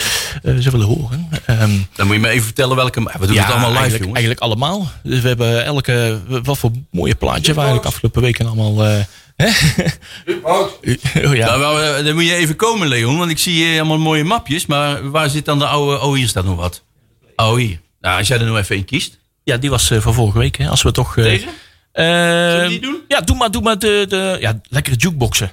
[0.43, 1.29] eh zou willen horen.
[1.45, 2.99] Ehm, Dan moet je me even vertellen welke...
[3.19, 4.17] We doen het allemaal live, eigenlijk, jongens.
[4.19, 4.91] eigenlijk allemaal.
[5.03, 6.19] Dus we hebben elke.
[6.43, 8.85] Wat voor mooie plaatje we eigenlijk afgelopen weken allemaal.
[8.85, 9.03] eh,
[9.35, 9.47] hè?
[11.27, 11.45] oh, ja.
[11.45, 13.17] Nou, wel, dan moet je even komen, Leon.
[13.17, 14.65] Want ik zie hier allemaal mooie mapjes.
[14.65, 16.01] Maar waar zit dan de oude...
[16.01, 16.83] Oh, hier staat nog wat.
[17.35, 17.79] Oh, hier.
[18.07, 19.17] Nou, als jij er nou even één kiest.
[19.43, 20.57] ja, die was eh, van vorige week.
[20.57, 21.17] Hè, als we toch.
[21.17, 21.45] eh, Deze?
[21.91, 23.01] eh, Zullen we die doen?
[23.07, 25.51] Ja, doe maar, doe maar de, de ja, lekkere jukeboxen.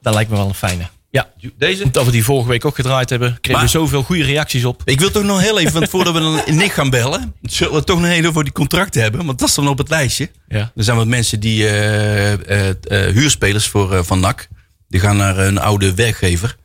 [0.00, 0.88] Dat lijkt me wel een fijne.
[1.10, 1.84] Ja, Deze?
[1.84, 4.82] omdat we die vorige week ook gedraaid hebben, kregen Maar- we zoveel goede reacties op.
[4.84, 7.34] Ik wil toch nog heel even, want voordat we dan Nick gaan bellen...
[7.42, 9.26] zullen we toch nog heel over die contracten hebben.
[9.26, 10.30] Want dat is dan op het lijstje.
[10.48, 10.72] Ja.
[10.76, 14.48] Er zijn wat mensen die eh, eh, eh, huurspelers voor, van NAC.
[14.88, 16.56] Die gaan naar een oude werkgever.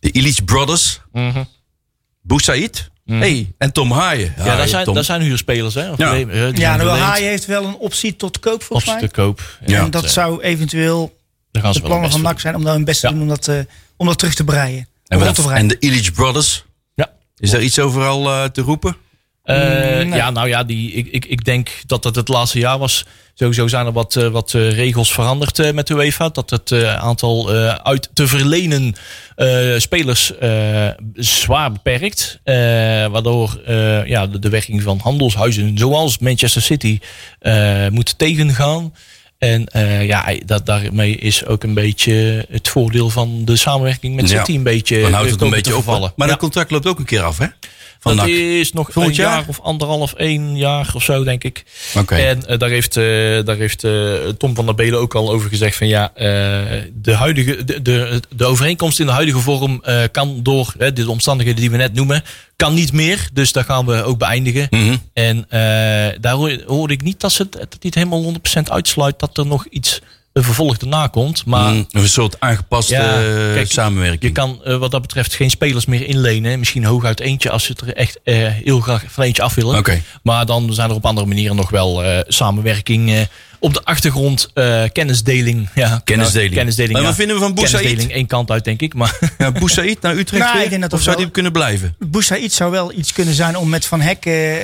[0.00, 1.00] De Illich Brothers.
[2.22, 2.88] Boussaïd.
[3.04, 4.34] Hey, en Tom Haaien.
[4.44, 5.90] Ja, dat zijn, dat zijn huurspelers, hè?
[5.90, 6.10] Of Ja.
[6.12, 6.98] nee, eh, Ja, verleend.
[6.98, 9.00] Haaien heeft wel een optie tot koop, Of volgens mij.
[9.00, 9.58] te koop.
[9.66, 9.80] Ja.
[9.84, 11.18] en dat zou eventueel
[11.50, 13.12] Daar gaan ze de plannen van NAC zijn om daar hun best te Ja.
[13.12, 13.58] doen om dat, eh,
[13.96, 14.88] om dat terug te breien.
[15.06, 15.58] en, wat- te breien.
[15.60, 16.64] en de Illich Brothers.
[16.94, 17.10] Ja.
[17.36, 18.96] Is daar iets over al eh, te roepen?
[19.42, 20.06] Eh, nee.
[20.08, 23.04] Ja, nou ja, die, ik, ik, ik denk dat het het laatste jaar was.
[23.34, 26.28] Sowieso zijn er wat, eh, wat eh, regels veranderd eh, met de UEFA.
[26.28, 28.94] Dat het eh, aantal eh, uit te verlenen eh,
[29.78, 32.40] spelers eh, zwaar beperkt.
[32.44, 32.54] Eh,
[33.06, 36.98] waardoor eh, ja, de, de werking van handelshuizen zoals Manchester City
[37.38, 38.94] eh, moet tegengaan.
[39.38, 44.30] En eh, ja, dat, daarmee is ook een beetje het voordeel van de samenwerking met
[44.30, 44.38] Ja.
[44.38, 45.82] City een beetje Dan houdt het eh, een beetje te op.
[45.82, 46.12] vervallen.
[46.16, 46.32] Maar Ja.
[46.32, 47.46] dat contract loopt ook een keer af, hè?
[48.00, 48.34] Van Dat NAC.
[48.36, 49.38] is nog Volgend een jaar?
[49.38, 49.48] jaar?
[49.48, 51.64] of anderhalf, één jaar of zo, denk ik.
[52.06, 53.04] En eh, daar heeft, eh,
[53.44, 57.64] daar heeft eh, Tom van der Belen ook al over gezegd van ja, de, huidige,
[57.64, 59.82] de, de, de overeenkomst in de huidige vorm
[60.12, 62.22] kan door hè, de omstandigheden die we net noemen,
[62.56, 63.28] kan niet meer.
[63.32, 64.66] Dus daar gaan we ook beëindigen.
[64.70, 64.96] Mhm.
[65.12, 65.46] En
[66.20, 69.66] daar hoor- hoorde ik niet dat ze het niet helemaal 100% uitsluit dat er nog
[69.66, 70.00] iets
[70.32, 71.44] een vervolg erna komt.
[71.46, 74.22] Maar Mm, een soort aangepaste Ja, eh, kijk, samenwerking.
[74.22, 76.58] je kan eh, wat dat betreft geen spelers meer inlenen.
[76.58, 79.76] Misschien hooguit eentje als ze het er echt eh, heel graag van eentje af willen.
[80.22, 83.28] Maar dan zijn er op andere manieren nog wel eh, samenwerking.
[83.60, 85.68] Op de achtergrond eh, kennisdeling.
[85.74, 86.44] Ja, Kennisdeling.
[86.48, 87.06] Nou, kennisdeling Maar ja.
[87.08, 87.82] wat vinden we van Boussaïd?
[87.82, 88.94] Kennisdeling één kant uit, denk ik.
[88.94, 90.64] Maar Ja, Boussaïd naar Utrecht Nou, weer?
[90.64, 91.94] ik denk dat of dat zou wel- die kunnen blijven?
[91.98, 94.60] Boussaïd zou wel iets kunnen zijn om met Van Hek, eh,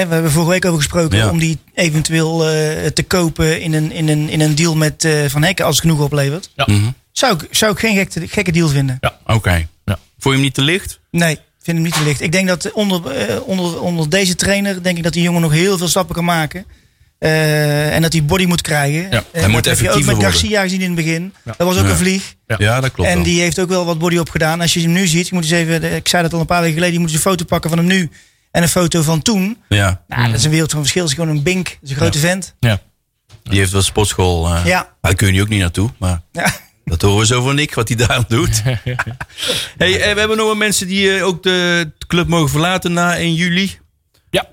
[0.00, 1.30] eh, we hebben vorige week over gesproken, Ja.
[1.30, 5.12] om die eventueel eh, te kopen in een, in, een, in een deal met eh,
[5.28, 6.50] Van Hek als het genoeg oplevert.
[6.56, 6.88] ja, Mhm.
[7.12, 8.98] Zou ik, zou ik geen gekke, gekke deal vinden.
[9.00, 9.18] ja.
[9.26, 9.50] Oké.
[9.84, 9.98] Ja.
[10.18, 10.98] Vond je hem niet te licht?
[11.10, 12.20] Nee, vind vind hem niet te licht.
[12.20, 13.00] Ik denk dat onder,
[13.42, 16.64] onder, onder deze trainer, denk ik dat die jongen nog heel veel stappen kan maken.
[17.18, 19.08] Eh, en dat hij body moet krijgen.
[19.10, 20.22] hij Eh, moet dat heb je ook met worden.
[20.30, 21.34] Garcia gezien in het begin.
[21.44, 21.90] Dat was ook Ja.
[21.90, 22.34] een vlieg.
[22.58, 23.24] Ja, dat klopt En wel.
[23.24, 24.60] die heeft ook wel wat body opgedaan.
[24.60, 26.60] Als je hem nu ziet, je moet eens even, ik zei dat al een paar
[26.60, 28.10] weken geleden, je moet eens een foto pakken van hem nu
[28.50, 29.56] en een foto van toen.
[29.68, 31.02] Ja, Nou, dat is een wereld van verschil.
[31.02, 31.66] Dat is gewoon een bink.
[31.66, 32.54] Dat is een grote vent.
[32.60, 32.80] Ja.
[33.42, 34.54] die heeft wel sportschool.
[34.54, 34.88] eh Ja.
[35.00, 36.20] Daar kun je nu ook niet naartoe, maar...
[36.32, 36.52] Ja.
[36.84, 38.62] Dat horen we zo van Nick, wat hij daar doet.
[39.78, 43.16] hey, eh, we hebben nog wel mensen die eh, ook de club mogen verlaten na
[43.16, 43.78] 1 juli.
[44.30, 44.46] Ja.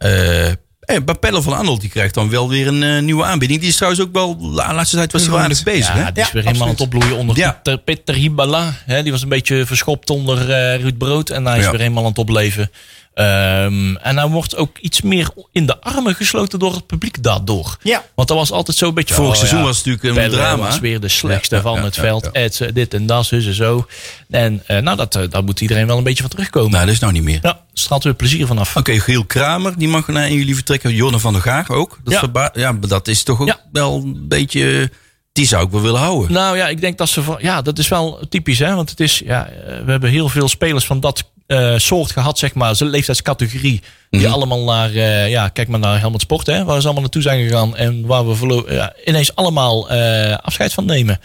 [0.86, 3.60] Eh hey, Bapelle van Arnold die krijgt dan wel weer een eh, nieuwe aanbieding.
[3.60, 5.96] Die is trouwens ook wel, de laatste tijd was hij wel aardig bezig.
[5.96, 6.12] Ja, hè?
[6.12, 7.52] die is Ja, weer helemaal aan het opbloeien onder Ja.
[7.52, 8.74] Peter, Peter Hibala.
[8.86, 11.30] Hè, die was een beetje verschopt onder eh, Ruud Brood.
[11.30, 11.72] En hij is Ja.
[11.72, 12.72] weer helemaal aan het opleven.
[13.16, 17.78] Ehm, en hij wordt ook iets meer in de armen gesloten door het publiek daardoor.
[17.84, 18.04] Ja.
[18.16, 19.14] Want dat was altijd zo'n beetje...
[19.14, 20.64] Vorig oh, seizoen ja, was het natuurlijk een Pelle drama.
[20.66, 22.24] was weer de slechtste Ja, van ja, het ja, veld.
[22.24, 22.32] ja.
[22.32, 23.88] Eds, eh, dit en dat, zus en zo.
[24.30, 26.72] En eh, nou, dat, eh, daar moet iedereen wel een beetje van terugkomen.
[26.72, 27.40] Nou, dat is nou niet meer.
[27.42, 28.76] Ja, straalt weer plezier vanaf.
[28.76, 30.94] Oké, Giel Kramer, die mag na 1 juli vertrekken.
[30.94, 32.00] Jonne van der Gaag ook.
[32.04, 32.20] Dat, Ja.
[32.20, 33.60] verba- ja, maar dat is toch ook Ja.
[33.72, 34.92] wel een beetje...
[35.32, 36.32] Die zou ik wel willen houden.
[36.32, 37.38] Nou ja, ik denk dat ze van.
[37.40, 38.76] Ja, dat is wel typisch, hè?
[38.76, 39.22] Want het is.
[39.26, 39.50] Ja,
[39.86, 42.76] we hebben heel veel spelers van dat eh, soort gehad, zeg maar.
[42.76, 43.82] Zijn leeftijdscategorie.
[44.10, 44.32] Die Mhm.
[44.32, 44.90] allemaal naar.
[44.90, 46.64] eh, ja, kijk maar naar Helmut Sport, hè?
[46.64, 47.76] Waar ze allemaal naartoe zijn gegaan.
[47.76, 51.20] En waar we ja, ineens allemaal eh, afscheid van nemen.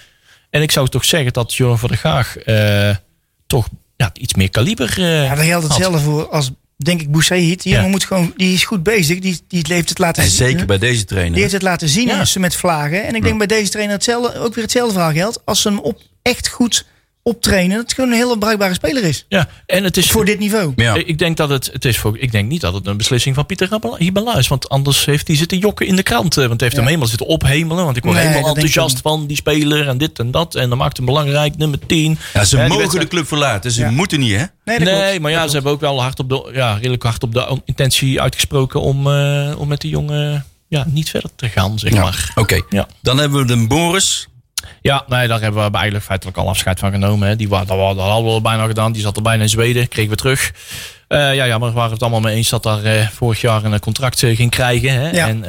[0.50, 2.36] En ik zou toch zeggen dat Joran van der Gaag.
[2.36, 2.90] eh,
[3.46, 4.94] toch ja, iets meer kaliber.
[4.98, 5.76] eh, Ja, daar geldt had.
[5.76, 7.62] hetzelfde voor als, denk ik, Boussaïd.
[7.62, 7.76] Die Ja.
[7.78, 9.18] jongen moet gewoon, die is goed bezig.
[9.18, 10.46] Die, die heeft het laten En zien.
[10.48, 11.32] zeker bij deze trainer.
[11.32, 12.18] Die heeft het laten zien Ja.
[12.18, 13.04] als ze met vlagen.
[13.06, 15.40] En ik denk bij deze trainer hetzelfde, ook weer hetzelfde verhaal geldt.
[15.44, 16.86] Als ze hem op, echt goed
[17.30, 19.24] optrainen, dat het gewoon een hele bruikbare speler is.
[19.28, 20.72] Ja, en het is Voor dit niveau.
[20.76, 20.94] Ja.
[20.94, 23.46] Ik denk dat het, het is voor, ik denk niet dat het een beslissing van
[23.46, 24.48] Pieter Hibala is.
[24.48, 26.36] Want anders heeft hij zitten jokken in de krant.
[26.36, 27.84] eh, Want hij heeft hem helemaal zitten ophemelen.
[27.84, 30.54] Want ik word Nee, helemaal enthousiast van die speler en dit en dat.
[30.54, 32.18] En dan maakt hem belangrijk, nummer 10.
[32.34, 33.70] Ja, ze mogen wedstrijd- de club verlaten.
[33.70, 33.90] Ze Ja.
[33.90, 34.44] moeten niet, hè?
[34.64, 37.22] Nee, dat Nee, maar ja, ze hebben ook wel hard op de, ja, redelijk hard
[37.22, 41.78] op de intentie uitgesproken om, eh, om met die jongen ja, niet verder te gaan,
[41.78, 42.32] zeg maar.
[42.34, 42.88] Oké, Ja.
[43.02, 44.28] dan hebben we de Boris.
[44.80, 47.28] Ja, nee, daar hebben we eigenlijk feitelijk al afscheid van genomen.
[47.28, 47.36] Hè.
[47.36, 48.92] Die, dat, dat hadden we al bijna gedaan.
[48.92, 50.52] Die zat al bijna in Zweden, kregen we terug.
[51.10, 53.64] Eh, ja, ja, maar we waren het allemaal mee eens dat daar eh, vorig jaar
[53.64, 54.92] een contract eh, ging krijgen.
[54.92, 55.10] Hè.
[55.10, 55.28] Ja.
[55.28, 55.44] En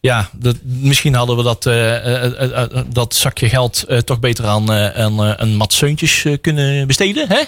[0.00, 4.72] ja, dat, misschien hadden we dat, eh, eh, eh, dat zakje geld toch beter aan,
[4.72, 7.26] aan een mat Seuntjes eh, kunnen besteden.
[7.28, 7.40] Hè?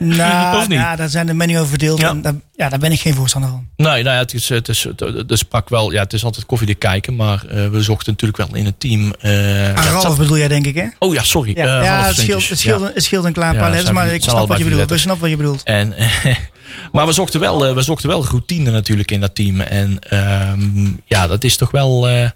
[0.00, 0.78] Nou, Of niet?
[0.78, 2.00] ja, daar zijn de menu over verdeeld.
[2.00, 2.08] Ja.
[2.08, 3.66] En daar, ja, daar ben ik geen voorstander van.
[3.76, 6.78] Nee, nou ja, het is, het is, het, sprak wel, ja, het is altijd koffiedik
[6.78, 7.16] kijken.
[7.16, 9.14] Maar we zochten natuurlijk wel in het team.
[9.18, 10.86] het Ralf bedoel jij, denk ik, hè?
[10.98, 11.52] oh ja, sorry.
[11.56, 14.22] Ja, het, scheelt, het, scheelt, een- het scheelt een klein Ja, paar letters, maar ik
[14.22, 14.90] snap wat je bedoelt.
[14.90, 15.62] Ik snap wat je bedoelt.
[15.62, 15.94] En,
[16.92, 19.60] maar we zochten, wel, eh, we zochten wel routine natuurlijk in dat team.
[19.60, 22.08] En ehm, ja, dat is toch wel.
[22.08, 22.30] eh,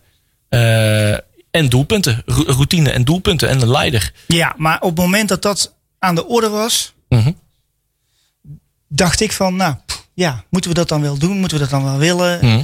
[0.49, 1.19] eh,
[1.51, 2.23] en doelpunten.
[2.27, 4.13] Ro- Routine en doelpunten en een leider.
[4.27, 7.33] Ja, maar op het moment dat dat aan de orde was, Mhm.
[8.89, 11.39] dacht ik van, nou, pff, ja, moeten we dat dan wel doen?
[11.39, 12.39] Moeten we dat dan wel willen?
[12.45, 12.63] Mhm.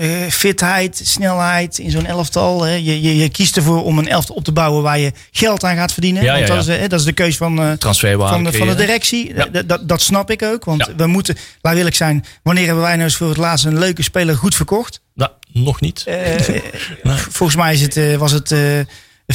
[0.00, 2.62] Eh, fitheid, snelheid in zo'n elftal.
[2.62, 2.72] Hè.
[2.74, 5.76] Je, je, je kiest ervoor om een elftal op te bouwen waar je geld aan
[5.76, 6.22] gaat verdienen.
[6.22, 6.72] Ja, Want ja, dat, ja.
[6.72, 9.34] Is, eh, dat is de keus van, eh, van, de, van de directie.
[9.34, 10.64] Dat, dat, dat snap ik ook.
[10.64, 13.78] Want we moeten, laat eerlijk zijn, wanneer hebben wij nou eens voor het laatst een
[13.78, 15.00] leuke speler goed verkocht?
[15.14, 16.04] Nou, nog niet.
[17.30, 18.54] Volgens mij is het, was het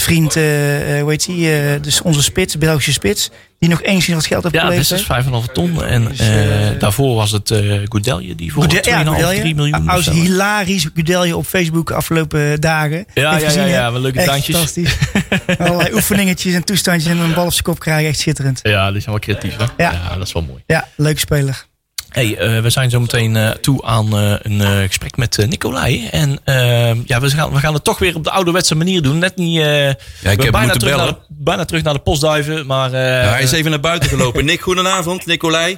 [0.02, 3.30] vriend, eh, eh, hoe heet die, eh, dus onze spits, Belgische spits,
[3.60, 5.00] die nog enigszins wat geld heeft ja, dit geleverd.
[5.00, 5.84] is 5,5 ton.
[5.84, 9.40] En Dus, daarvoor was het eh Goudelje die voor Goede- 2,5, Goedelje.
[9.40, 9.88] 3 miljoen.
[9.90, 10.22] Als of zo.
[10.22, 13.06] hilarisch Gudelje op Facebook afgelopen dagen.
[13.14, 14.56] Ja, ja, gezien, ja, ja, wel leuke Echt dansjes.
[14.56, 14.98] fantastisch.
[15.60, 18.10] Allerlei oefeningetjes en toestandjes en een bal op zijn kop krijgen.
[18.10, 18.60] Echt schitterend.
[18.64, 19.58] Ja, die zijn wel creatief.
[19.58, 19.64] Hè?
[19.84, 19.92] Ja.
[19.92, 20.18] Ja.
[20.18, 20.64] dat is wel mooi.
[20.68, 21.66] Ja, leuke speler.
[22.14, 25.48] Hey, eh, we zijn zo meteen eh, toe aan eh, een eh, gesprek met eh,
[25.48, 26.08] Nicolai.
[26.12, 29.18] En eh, ja, we gaan, we gaan het toch weer op de ouderwetse manier doen.
[29.20, 29.58] Net niet.
[29.60, 31.06] eh, we heb bijna moeten terug bellen.
[31.12, 32.66] Naar de, bijna terug naar de postduiven.
[32.66, 34.46] Maar eh, Ja, hij is even naar buiten gelopen.
[34.46, 35.26] Nick, goedenavond.
[35.26, 35.78] Nicolai.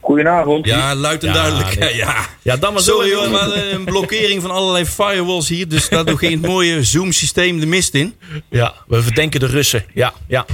[0.00, 0.66] Goedenavond.
[0.66, 1.92] Ja, luid en Ja, duidelijk.
[1.94, 2.14] Ja.
[2.42, 2.92] ja, dan maar zo.
[2.92, 5.68] Sorry hoor, maar een blokkering van allerlei firewalls hier.
[5.68, 8.14] Dus daardoor ging het mooie Zoom-systeem de mist in.
[8.50, 9.84] Ja, we verdenken de Russen.
[9.94, 10.44] Ja, ja.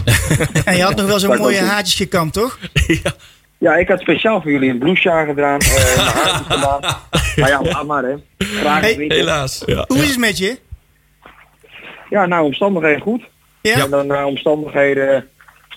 [0.65, 2.59] En je had nog wel zo'n mooie haartjes gekamd, toch?
[3.03, 3.15] ja.
[3.61, 5.59] Ja, ik had speciaal voor jullie een blousejaar gedaan.
[5.61, 6.81] eh, mijn haar is gedaan.
[7.37, 8.15] Maar ja, laat maar hè.
[8.39, 9.17] Graag Hey, weten.
[9.17, 9.63] Helaas.
[9.67, 9.85] Ja.
[9.89, 10.59] Hoe is het met je?
[12.11, 13.23] Ja, nou omstandigheden goed.
[13.63, 13.85] Ja?
[13.85, 15.29] En dan naar omstandigheden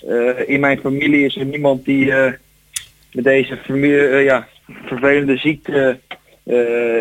[0.08, 2.32] eh, in mijn familie is er niemand die eh,
[3.12, 4.46] met deze familie, eh, ja,
[4.84, 5.98] vervelende ziekte
[6.44, 6.56] eh,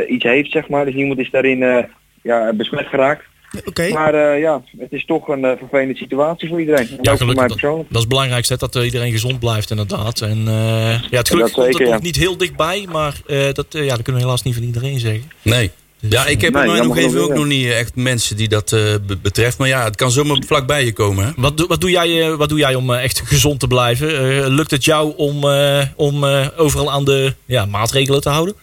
[0.09, 0.85] iets heeft, zeg maar.
[0.85, 1.83] Dus niemand is daarin eh,
[2.21, 3.23] ja, besmet geraakt.
[3.65, 3.89] Oké.
[3.89, 6.87] Maar eh, ja, het is toch een eh, vervelende situatie voor iedereen.
[6.89, 7.61] En Ja, ook voor mij gelukkig.
[7.61, 10.21] Dat, is het belangrijkste, dat eh, iedereen gezond blijft inderdaad.
[10.21, 11.91] En eh, ja, het geluk Dat komt er ja.
[11.93, 14.63] nog niet heel dichtbij, maar eh, dat, eh, ja, dat kunnen we helaas niet van
[14.63, 15.31] iedereen zeggen.
[15.41, 15.71] Nee.
[16.09, 18.79] Ja, ik heb Nee, in mijn omgeving ook nog niet echt mensen die dat eh,
[19.07, 19.57] be- betreft.
[19.57, 21.25] Maar ja, het kan zomaar vlakbij je komen.
[21.25, 21.31] Hè?
[21.35, 24.09] Wat, doe- wat, doe jij, eh, wat doe jij om echt gezond te blijven?
[24.43, 28.55] Eh, lukt het jou om, eh, om eh, overal aan de ja, maatregelen te houden?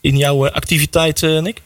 [0.00, 1.60] In jouw activiteit, Nick?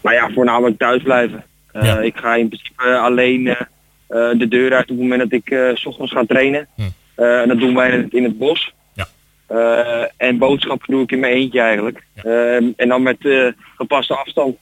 [0.00, 1.44] Maar ja, voornamelijk thuis blijven.
[1.72, 1.98] Eh, Ja.
[2.00, 3.60] Ik ga in principe alleen eh,
[4.08, 6.68] eh, de deur uit op het moment dat ik s ochtends ga trainen.
[6.76, 6.82] Hm.
[7.14, 8.72] En dat doen wij in het, in het bos.
[8.92, 9.06] Ja.
[10.16, 12.04] En boodschappen doe ik in mijn eentje eigenlijk.
[12.14, 12.22] Ja.
[12.22, 13.16] Eh, en dan met
[13.76, 14.56] gepaste afstand.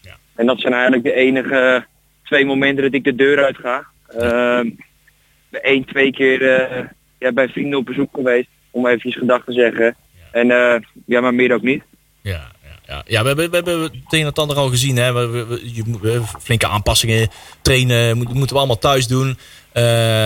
[0.00, 0.16] Ja.
[0.34, 1.86] En dat zijn eigenlijk de enige
[2.22, 3.86] twee momenten dat ik de deur uit ga.
[4.18, 4.70] Ehm,
[5.50, 6.42] Eén, twee keer
[7.18, 8.48] ja, bij vrienden op bezoek geweest.
[8.70, 9.96] Om eventjes gedag te zeggen.
[10.32, 10.46] En
[11.06, 11.82] ja, maar meer ook niet.
[12.20, 12.50] Ja,
[12.86, 13.20] ja, ja.
[13.22, 14.96] we, hebben, we hebben het een en het ander al gezien.
[14.96, 15.12] Hè.
[15.12, 17.28] We, we- je flinke aanpassingen,
[17.62, 19.38] trainen, moet- moeten we allemaal thuis doen.
[19.72, 19.82] Eh,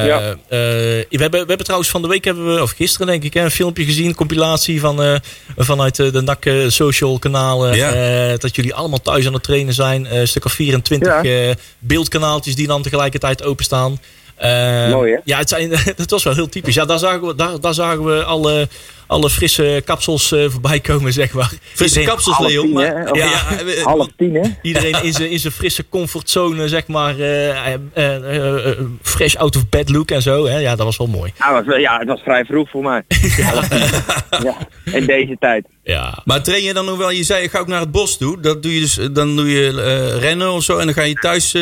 [0.06, 0.20] Ja.
[0.30, 3.34] eh, we, hebben, we hebben trouwens van de week, hebben we, of gisteren denk ik,
[3.34, 5.14] hè, een filmpje gezien, een compilatie van, eh,
[5.56, 7.76] vanuit de NAC social kanalen.
[7.76, 7.92] Ja.
[8.32, 10.06] eh, dat jullie allemaal thuis aan het trainen zijn.
[10.06, 11.48] Eh, een stuk of 24 Ja.
[11.48, 13.98] eh, beeldkanaaltjes die dan tegelijkertijd openstaan.
[14.38, 15.18] Eh, Mooi, hè?
[15.24, 16.74] Ja, het, zijn, het was wel heel typisch.
[16.74, 18.68] Ja, daar zagen we, daar, daar zagen we alle,
[19.06, 21.50] alle frisse kapsels eh, voorbij komen, zeg maar.
[21.74, 22.64] Frisse Iedereen- kapsels, half Leon.
[22.64, 23.42] tien, Maar, ja,
[23.82, 24.40] Half tien hè?
[24.62, 27.18] Iedereen in zijn, in zijn frisse comfortzone, zeg maar.
[27.20, 28.70] eh,
[29.02, 30.46] fresh out of bed look en zo.
[30.46, 30.58] Hè?
[30.58, 31.32] Ja, dat was wel mooi.
[31.38, 33.02] Ja, het was, ja, het was vrij vroeg voor mij.
[34.44, 35.66] ja, in deze tijd.
[35.82, 36.22] Ja.
[36.24, 37.10] maar train je dan nog wel?
[37.10, 38.40] Je zei, ik ga ook naar het bos toe.
[38.40, 40.78] Dat doe je dus, dan doe je eh, rennen of zo.
[40.78, 41.56] En dan ga je thuis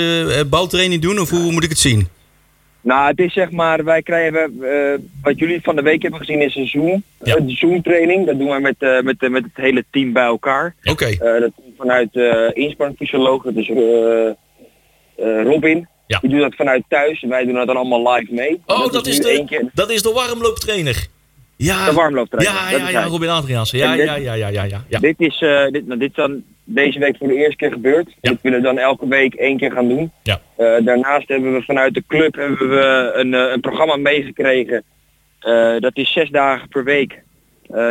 [0.48, 1.18] baltraining doen?
[1.20, 2.08] Of hoe moet ik het zien?
[2.86, 6.40] Nou, het is zeg maar, wij krijgen, eh, wat jullie van de week hebben gezien
[6.42, 7.36] is een Zoom, Ja.
[7.36, 8.26] een Zoom training.
[8.26, 10.74] Dat doen wij met, eh, met, eh, met het hele team bij elkaar.
[10.84, 11.04] Oké.
[11.04, 12.32] Eh, dat vanuit uh,
[13.42, 14.34] dat is eh, eh,
[15.44, 15.88] Robin.
[16.06, 16.18] Ja.
[16.18, 18.60] Die doet dat vanuit thuis en wij doen dat dan allemaal live mee.
[18.66, 21.06] Oh, dat, is, één de, keer dat is de warmlooptrainer.
[21.56, 22.70] Ja, de warmlooptraining.
[22.70, 23.02] ja, ja, ja.
[23.02, 23.76] Robin Adriaanse.
[23.76, 24.98] Ja, ja, ja, ja, ja, ja.
[24.98, 28.08] Dit is, eh, dit, nou, dit is dan deze week voor de eerste keer gebeurd.
[28.20, 28.30] Ja.
[28.30, 30.12] Dit willen we dan elke week één keer gaan doen.
[30.22, 30.40] Ja.
[30.56, 34.84] Eh, daarnaast hebben we vanuit de club hebben we een, eh, een programma meegekregen.
[35.80, 37.22] Dat is zes dagen per week.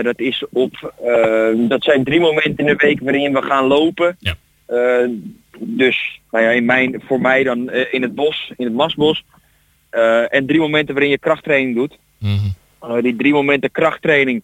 [0.01, 0.93] Dat, is op,
[1.57, 4.17] dat zijn drie momenten in de week waarin we gaan lopen.
[4.19, 4.35] Ja.
[5.59, 9.23] Dus nou ja, in mijn, voor mij dan in het bos, in het Masbos.
[10.29, 11.97] En drie momenten waarin je krachttraining doet.
[12.19, 12.47] Mhm.
[12.83, 14.41] Uh, die drie momenten krachttraining,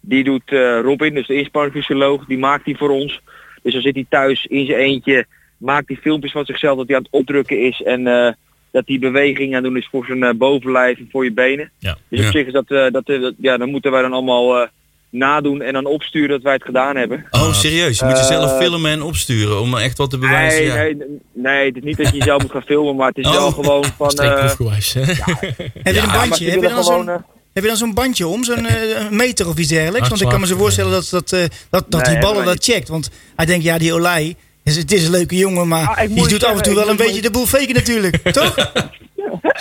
[0.00, 3.20] die doet eh, Robin, dus de inspanningsfysioloog, die maakt die voor ons.
[3.62, 6.96] Dus dan zit hij thuis in zijn eentje, maakt die filmpjes van zichzelf dat hij
[6.96, 8.32] aan het opdrukken is en eh,
[8.70, 11.70] dat hij beweging aan doen is voor zijn eh, bovenlijf en voor je benen.
[11.78, 11.96] Ja.
[12.08, 12.26] Dus Ja.
[12.26, 14.68] op zich is dat, eh, dat, eh, dat- ja, dan moeten wij dan allemaal eh,
[15.10, 17.26] nadoen en dan opsturen dat wij het gedaan hebben.
[17.30, 17.98] Oh, serieus?
[17.98, 20.58] Je moet Eh, jezelf filmen en opsturen om echt wat te bewijzen.
[20.66, 20.74] Nee, ja.
[20.96, 20.96] nee,
[21.32, 23.32] nee, het is niet dat je jezelf moet gaan filmen, maar het is Oh.
[23.32, 24.08] wel gewoon van...
[24.10, 24.92] Eh, proefgewijs.
[24.94, 25.00] hè?
[25.04, 26.44] Heb je een ja, bandje?
[26.44, 27.20] Heb je willen dan gewoon, zo'n eh,
[27.52, 28.44] heb je dan zo'n bandje om?
[28.44, 30.08] Zo'n eh, meter of iets dergelijks?
[30.08, 32.64] Want ik kan me zo voorstellen dat, dat, eh, dat, dat Nee, die ballen dat
[32.64, 32.88] checkt.
[32.88, 34.34] Want hij denkt, ja, die Olij,
[34.64, 36.74] is, het is een leuke jongen, maar Ah, ik die moet doet af en toe
[36.74, 38.16] wel een beetje de boel faken natuurlijk.
[38.32, 38.72] Toch?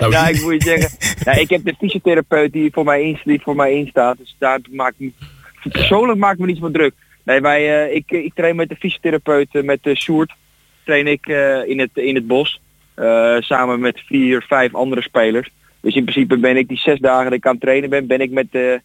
[0.10, 0.98] Ja, ik moet je zeggen.
[1.24, 4.18] Ja, ik heb de fysiotherapeut die voor mij, in, die voor mij instaat.
[4.18, 5.12] Dus daar maak ik
[5.64, 6.94] me, persoonlijk maak ik me niet van druk.
[7.24, 10.34] Nee, wij, eh, ik, ik train met de fysiotherapeut, met de Sjoerd,
[10.86, 12.62] train ik eh, in, het, in het bos.
[12.96, 15.50] eh, samen met vier, vijf andere spelers.
[15.82, 18.22] Dus in principe ben ik die zes dagen dat ik aan het trainen ben, ben
[18.22, 18.82] ik met, de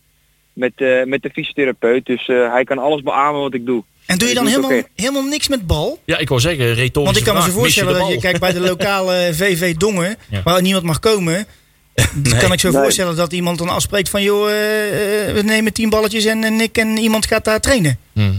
[0.53, 2.07] met, eh, met de fysiotherapeut.
[2.07, 3.83] Dus eh, hij kan alles beamen wat ik doe.
[4.07, 5.99] En doe je Ik dan helemaal, helemaal niks met bal?
[6.05, 8.53] Ja, ik wou zeggen, retorische Want ik kan me zo voorstellen dat je kijkt bij
[8.53, 10.41] de lokale VV Dongen, Ja.
[10.45, 11.47] waar niemand mag komen.
[12.23, 12.81] Dan kan ik zo Nee.
[12.83, 16.61] voorstellen dat iemand dan afspreekt van joh, eh, eh, we nemen tien balletjes en, en
[16.61, 17.99] ik en iemand gaat daar trainen.
[18.13, 18.33] Mhm.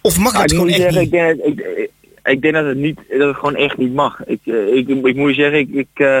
[0.00, 1.12] Of mag Ja, dat ik, gewoon echt zeggen, niet?
[1.12, 1.90] ik, denk, dat- ik, ik,
[2.32, 4.20] ik denk dat het, niet, dat het gewoon echt niet mag.
[4.26, 6.18] Ik, eh, ik, ik moet je zeggen, ik, ik, eh,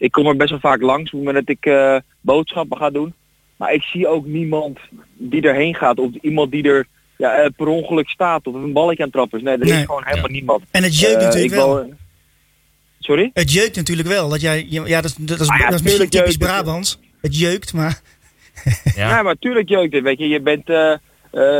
[0.00, 2.90] ik kom er best wel vaak langs op het moment dat ik eh, boodschappen ga
[2.90, 3.14] doen.
[3.56, 4.78] Maar ik zie ook niemand
[5.16, 6.86] die erheen gaat of iemand die er
[7.16, 9.44] ja, eh, per ongeluk staat of een balletje aan trappen is.
[9.44, 9.78] Nee, er Nee.
[9.78, 10.32] is gewoon helemaal Ja.
[10.36, 10.62] niemand.
[10.70, 11.92] En het jeukt Eh, natuurlijk wel.
[12.98, 13.30] Sorry?
[13.34, 14.28] Het jeukt natuurlijk wel.
[14.28, 16.36] Dat jij, ja, dat, is- dat, is, Ah ja, dat is misschien typisch.
[16.36, 16.98] Brabants.
[17.20, 18.00] Het jeukt, maar
[18.94, 19.08] Ja.
[19.08, 20.02] Ja, maar tuurlijk jeukt het.
[20.02, 20.98] Weet je, je bent, eh, eh,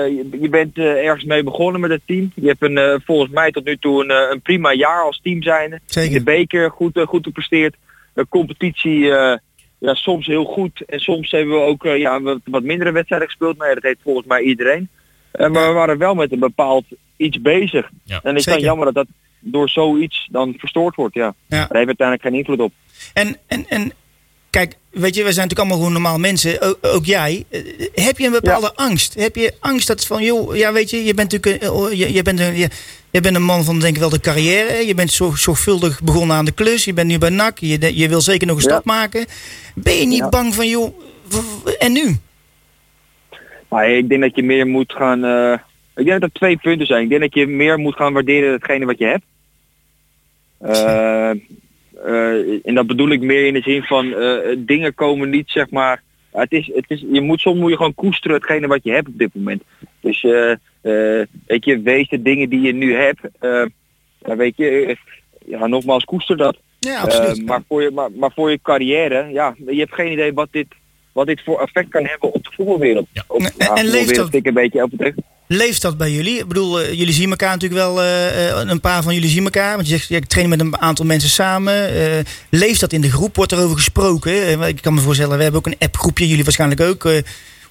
[0.07, 2.33] je, je bent eh, ergens mee begonnen met het team.
[2.35, 5.43] Je hebt een, eh, volgens mij tot nu toe een, een prima jaar als team
[5.43, 5.75] zijnde.
[5.77, 6.23] In de zeker.
[6.23, 7.77] beker goed, goed gepresteerd.
[8.15, 9.39] De competitie eh,
[9.79, 10.85] ja, soms heel goed.
[10.87, 13.57] En soms hebben we ook eh, ja, wat, wat mindere wedstrijden gespeeld.
[13.57, 14.89] Maar ja, dat heeft volgens mij iedereen.
[15.31, 16.85] Eh, maar we waren wel met een bepaald
[17.17, 17.91] iets bezig.
[18.05, 18.69] Ja, en het is dan zeker.
[18.69, 19.07] jammer dat dat
[19.41, 21.15] door zoiets dan verstoord wordt.
[21.15, 21.35] Ja.
[21.49, 22.73] Daar heeft uiteindelijk geen invloed op.
[23.15, 23.93] En, en, en
[24.51, 26.61] kijk, weet je, we zijn natuurlijk allemaal gewoon normaal mensen.
[26.61, 27.45] Ook, ook jij.
[27.49, 27.61] Eh,
[27.95, 29.15] Heb je een bepaalde angst?
[29.15, 32.13] Heb je angst dat van, joh, ja, weet je, je bent natuurlijk een, oh, je,
[32.13, 32.69] je, bent een, je,
[33.11, 34.87] je bent een man van, denk ik wel, de carrière.
[34.87, 36.85] Je bent zo, zorgvuldig begonnen aan de klus.
[36.85, 37.59] Je bent nu bij NAC.
[37.59, 38.69] Je, je wil zeker nog een Ja.
[38.71, 39.27] stap maken.
[39.75, 40.29] Ben je niet Ja.
[40.29, 40.99] bang van, joh,
[41.79, 42.17] en nu?
[43.69, 45.53] Maar ik denk dat je meer moet gaan, eh,
[45.97, 47.03] Ik denk dat er twee punten zijn.
[47.03, 49.25] Ik denk dat je meer moet gaan waarderen hetgene wat je hebt.
[50.59, 51.31] Eh,
[52.65, 56.03] en dat bedoel ik meer in de zin van eh, dingen komen niet zeg maar.
[56.31, 59.09] Het is, het is, je moet soms moet je gewoon koesteren hetgene wat je hebt
[59.09, 59.63] op dit moment.
[60.01, 63.21] Dus eh, eh, weet je, wees de dingen die je nu hebt.
[63.39, 63.65] eh,
[64.21, 64.97] weet je, eh,
[65.47, 66.57] ja, nogmaals koester dat.
[66.79, 67.39] Ja, absoluut.
[67.39, 70.49] Eh, maar, voor je, maar, maar voor je carrière, ja, je hebt geen idee wat
[70.51, 70.67] dit,
[71.13, 73.07] wat dit voor effect kan hebben op de voetbalwereld.
[73.27, 75.25] Op, En- ja, en leeft dat- ik een beetje overdreven.
[75.53, 76.39] Leeft dat bij jullie?
[76.39, 79.45] Ik bedoel, eh, jullie zien elkaar natuurlijk wel, eh, eh, een paar van jullie zien
[79.45, 79.75] elkaar.
[79.75, 81.95] Want je zegt, ja, ik train met een aantal mensen samen.
[81.95, 82.19] Eh,
[82.51, 83.37] leeft dat in de groep?
[83.37, 84.61] Wordt er over gesproken?
[84.69, 87.05] Ik kan me voorstellen, we hebben ook een appgroepje, jullie waarschijnlijk ook.
[87.05, 87.19] eh,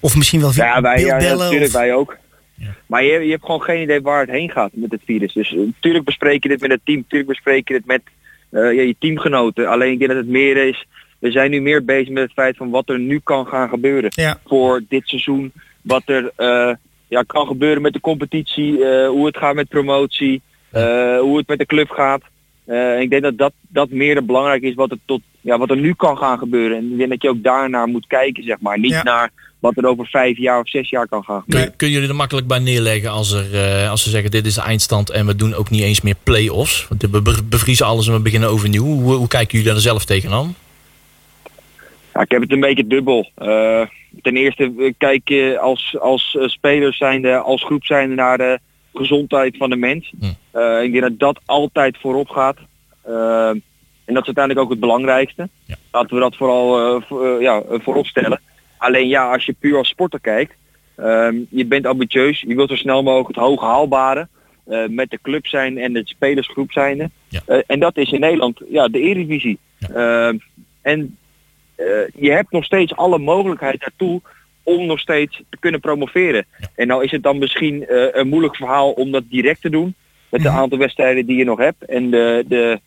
[0.00, 1.38] of misschien wel via Ja, wij, ja, beeldbellen.
[1.38, 2.16] natuurlijk, of- wij ook.
[2.86, 5.32] Maar je, je hebt gewoon geen idee waar het heen gaat met het virus.
[5.32, 8.02] Dus natuurlijk bespreek je dit met het team, natuurlijk bespreek je dit met
[8.50, 9.66] eh, ja, je teamgenoten.
[9.68, 10.86] Alleen ik denk dat het meer is,
[11.18, 14.10] we zijn nu meer bezig met het feit van wat er nu kan gaan gebeuren
[14.14, 14.40] Ja.
[14.46, 15.52] voor dit seizoen.
[15.82, 16.74] Wat er eh,
[17.10, 21.46] ja, kan gebeuren met de competitie, eh, hoe het gaat met promotie, eh, hoe het
[21.48, 22.22] met de club gaat.
[22.64, 25.58] Eh, en ik denk dat, dat dat meer het belangrijk is wat er, tot, ja,
[25.58, 26.76] wat er nu kan gaan gebeuren.
[26.78, 28.78] En ik denk dat je ook daarnaar moet kijken, zeg maar.
[28.78, 29.02] Niet Ja.
[29.02, 31.68] naar wat er over vijf jaar of zes jaar kan gaan gebeuren.
[31.68, 34.54] Kun, kunnen jullie er makkelijk bij neerleggen als, er, eh, als ze zeggen dit is
[34.54, 36.86] de eindstand en we doen ook niet eens meer play-offs?
[36.88, 38.84] Want we be- bevriezen alles en we beginnen overnieuw.
[38.84, 40.54] Hoe, hoe kijken jullie daar zelf tegenaan?
[42.14, 43.30] Ja, ik heb het een beetje dubbel.
[44.14, 48.58] Eh, ten eerste we kijken als, als eh, spelers zijnde, als groep zijnde naar de
[48.94, 50.12] gezondheid van de mens.
[50.20, 50.58] Hm.
[50.58, 52.58] Eh, ik denk dat dat altijd voorop gaat.
[53.02, 53.52] Eh,
[54.04, 55.48] en dat is uiteindelijk ook het belangrijkste.
[55.64, 55.74] Ja.
[55.92, 58.40] Laten we dat vooral eh, voor, eh, ja, eh, voorop stellen.
[58.76, 60.54] Alleen ja, als je puur als sporter kijkt,
[60.96, 64.28] ehm, je bent ambitieus, je wilt zo snel mogelijk het hoog haalbare
[64.70, 67.10] eh, met de club zijn en de spelersgroep zijnde.
[67.28, 67.40] Ja.
[67.46, 69.58] Eh, en dat is in Nederland ja, de Eredivisie.
[69.78, 70.36] Ehm,
[70.82, 71.19] en eh,
[72.14, 74.20] je hebt nog steeds alle mogelijkheid daartoe
[74.62, 76.46] om nog steeds te kunnen promoveren.
[76.74, 79.94] En nou is het dan misschien eh, een moeilijk verhaal om dat direct te doen.
[80.28, 80.56] Met de Mhm.
[80.58, 81.84] aantal wedstrijden die je nog hebt.
[81.84, 82.80] En de, de,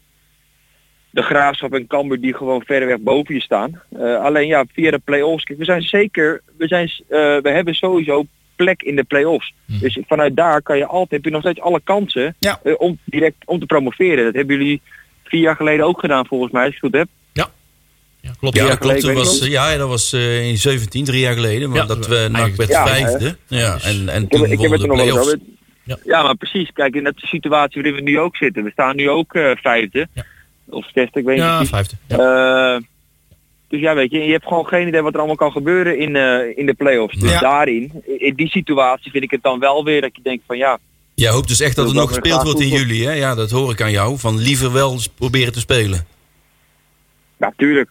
[1.10, 3.82] de graafschap en Cambuur die gewoon verreweg boven je staan.
[3.98, 5.44] Eh, alleen ja, via de play-offs.
[5.44, 8.26] Kijk, we zijn zeker, we, zijn, eh, we hebben sowieso
[8.56, 9.54] plek in de play-offs.
[9.66, 9.80] Mhm.
[9.80, 12.60] Dus vanuit daar kan je altijd, heb je nog steeds alle kansen Ja.
[12.64, 14.24] eh, om direct om te promoveren.
[14.26, 14.82] Dat hebben jullie
[15.24, 17.08] vier jaar geleden ook gedaan volgens mij, als ik het goed heb.
[18.24, 18.56] Ja, klopt.
[18.56, 19.02] Ja, Ja, dat klopt.
[19.02, 21.70] Dat was, ja, dat was eh, in 17, drie jaar geleden.
[21.70, 23.38] Maar Ja, dat we NAC werd Ja, vijfde.
[23.48, 25.36] Ja, en, en Ik heb, toen ik heb de play-offs.
[25.84, 25.98] Ja.
[26.06, 26.24] Ja.
[26.24, 26.70] maar precies.
[26.74, 28.64] Kijk, in dat de situatie waarin we nu ook zitten.
[28.64, 30.08] We staan nu ook eh, vijfde.
[30.14, 30.26] Ja.
[30.70, 31.96] Of zesde, ik weet niet Ja, vijfde.
[32.08, 32.76] Ja.
[32.76, 32.82] Eh,
[33.68, 36.16] dus ja, weet je, je hebt gewoon geen idee wat er allemaal kan gebeuren in,
[36.16, 37.20] eh, in de play-offs.
[37.20, 37.40] Dus Ja.
[37.40, 40.78] daarin, in die situatie vind ik het dan wel weer dat je denkt van ja,
[41.16, 43.12] Jij hoopt dus echt dat er nog gespeeld wordt in juli, hè?
[43.12, 44.20] Ja, dat hoor ik aan jou.
[44.20, 46.06] Van liever wel proberen te spelen.
[47.38, 47.90] natuurlijk.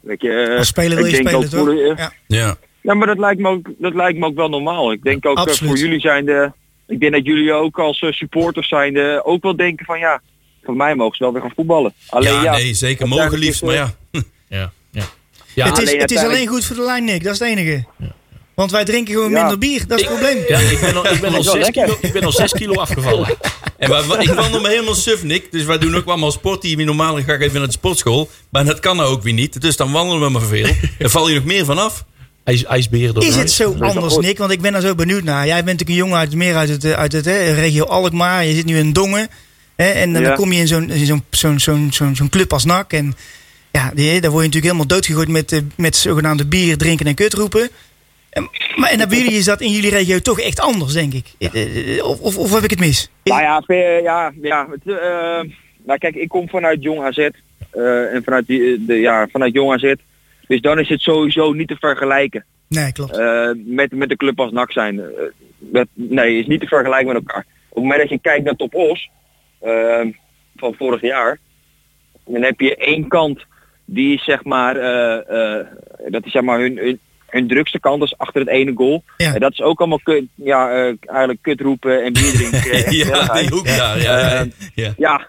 [0.00, 1.96] Weet je, eh, Als speler wil je spelen, ook toch?
[1.96, 2.12] Ja.
[2.26, 2.56] Ja.
[2.80, 4.92] Ja, maar dat lijkt me ook, dat lijkt me ook wel normaal.
[4.92, 5.70] Ik denk ook eh, Absoluut.
[5.70, 6.52] voor jullie zijn de,
[6.86, 10.20] ik denk dat jullie ook als eh, supporters zijn de, ook wel denken van ja,
[10.62, 11.92] voor mij mogen ze wel weer gaan voetballen.
[12.08, 13.08] Alleen ja, ja, nee, zeker.
[13.08, 13.62] Mogen liefst.
[13.62, 14.20] is, Maar eh, ja.
[14.48, 15.04] Ja, ja.
[15.54, 17.22] Ja, het, is, alleen het is alleen goed voor de lijn, Nick.
[17.22, 17.84] Dat is het enige.
[18.60, 19.38] Want wij drinken gewoon Ja.
[19.38, 19.86] minder bier.
[19.86, 20.44] Dat is het probleem.
[20.48, 21.84] ja, ik ben al, ik ben al Dat is wel zes lekker.
[21.84, 23.28] kilo, ik ben al zes kilo afgevallen.
[23.78, 25.52] En wij- ik wandel me helemaal suf, Nick.
[25.52, 26.62] Dus wij doen ook allemaal sport.
[26.62, 28.30] Die normaal ga ik even naar de sportschool.
[28.50, 29.60] Maar dat kan nou ook weer niet.
[29.60, 30.68] Dus dan wandelen we maar veel.
[30.98, 32.04] Daar val je nog meer vanaf.
[32.44, 34.16] IJs, ijsberen door Is het zo anders.
[34.16, 34.38] Nick?
[34.38, 35.46] Want ik ben daar zo benieuwd naar.
[35.46, 38.44] Jij bent natuurlijk een jongen uit, meer uit het, eh, uit het hè, regio Alkmaar.
[38.44, 39.28] Je zit nu in Dongen.
[39.76, 40.34] Hè, en dan Ja.
[40.34, 42.92] kom je in zo'n zo'n zo'n zo'n zo'n zo'n club als NAC.
[42.92, 43.14] En
[43.72, 47.14] ja, die, daar word je natuurlijk helemaal doodgegooid met, eh, met zogenaamde bier, drinken en
[47.14, 47.68] kutroepen.
[48.30, 51.26] En, maar en dan jullie is dat in jullie regio toch echt anders, denk ik.
[51.38, 53.10] Eh, eh, Of, of, of heb ik het mis?
[53.22, 55.50] Is- Nou ja, ver- ja, ja het, eh,
[55.84, 57.18] nou kijk, ik kom vanuit Jong AZ.
[57.70, 59.94] eh, en vanuit, die, eh, de, ja, vanuit Jong AZ.
[60.46, 62.44] Dus dan is het sowieso niet te vergelijken.
[62.68, 63.16] Nee, klopt.
[63.18, 65.00] eh, met, met de club als NAC zijn.
[65.00, 65.06] Eh,
[65.58, 67.46] dat, nee, is niet te vergelijken met elkaar.
[67.68, 69.10] Op het moment dat je kijkt naar Top Os
[69.60, 70.00] eh,
[70.56, 71.38] van vorig jaar,
[72.26, 73.44] dan heb je één kant
[73.84, 75.66] die is zeg maar, eh, eh,
[76.08, 76.98] dat is zeg maar hun, hun,
[77.30, 79.02] hun drukste kant, dus achter het ene goal.
[79.16, 79.34] Ja.
[79.34, 82.84] En dat is ook allemaal kut, ja, eh, eigenlijk kut roepen en bier drinken.
[82.84, 84.00] en Ja, die hoek daar.
[84.00, 84.46] Ja,
[84.96, 85.28] ja,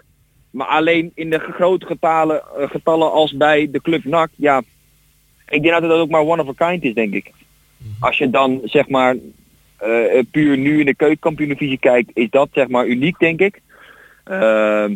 [0.50, 4.62] maar alleen in de grote getallen, eh, getallen als bij de club NAC, ja,
[5.48, 7.30] ik denk dat het ook maar one of a kind is, denk ik.
[8.00, 9.16] Als je dan zeg maar
[9.76, 13.60] eh, eh, puur nu in de keukenkampioen-divisie kijkt, is dat zeg maar uniek, denk ik.
[14.24, 14.94] Ehm,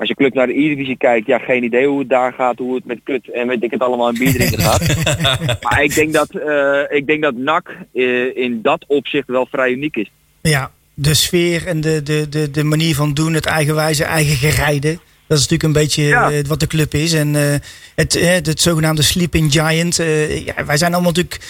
[0.00, 2.74] als je club naar de Eredivisie kijkt, ja, geen idee hoe het daar gaat, hoe
[2.74, 4.82] het met kut en weet ik het allemaal in bier drinken gaat.
[5.64, 9.70] maar ik denk dat, eh, ik denk dat NAC eh, in dat opzicht wel vrij
[9.70, 10.10] uniek is.
[10.40, 15.00] Ja, de sfeer en de, de, de, de manier van doen, het eigenwijze, eigen gerijden.
[15.26, 16.30] Dat is natuurlijk een beetje Ja.
[16.30, 17.12] eh, wat de club is.
[17.12, 17.54] En eh,
[17.94, 19.98] het, eh, het zogenaamde Sleeping Giant.
[19.98, 21.40] eh, ja, wij zijn allemaal natuurlijk...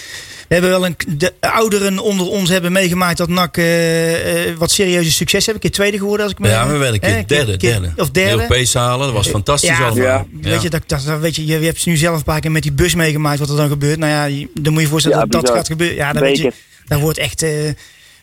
[0.50, 4.70] We hebben wel een, de ouderen onder ons hebben meegemaakt dat NAC eh, eh, wat
[4.70, 5.54] serieuze succes hebben.
[5.64, 7.92] Een keer tweede geworden als ik me Ja, we werden een keer derde, derde.
[7.96, 8.30] Of derde.
[8.30, 10.04] Europees halen, dat was fantastisch Ja, allemaal.
[10.06, 10.50] ja.
[10.50, 12.50] Weet je, dat, dat, dat- weet je, je, je hebt nu zelf een paar keer
[12.50, 13.98] met die bus meegemaakt wat er dan gebeurt.
[13.98, 15.96] Nou ja, je- dan moet je je voorstellen Ja, dat dat gaat gebeuren.
[15.96, 16.52] Ja, dan weet je,
[16.86, 17.42] dat wordt echt...
[17.42, 17.50] eh,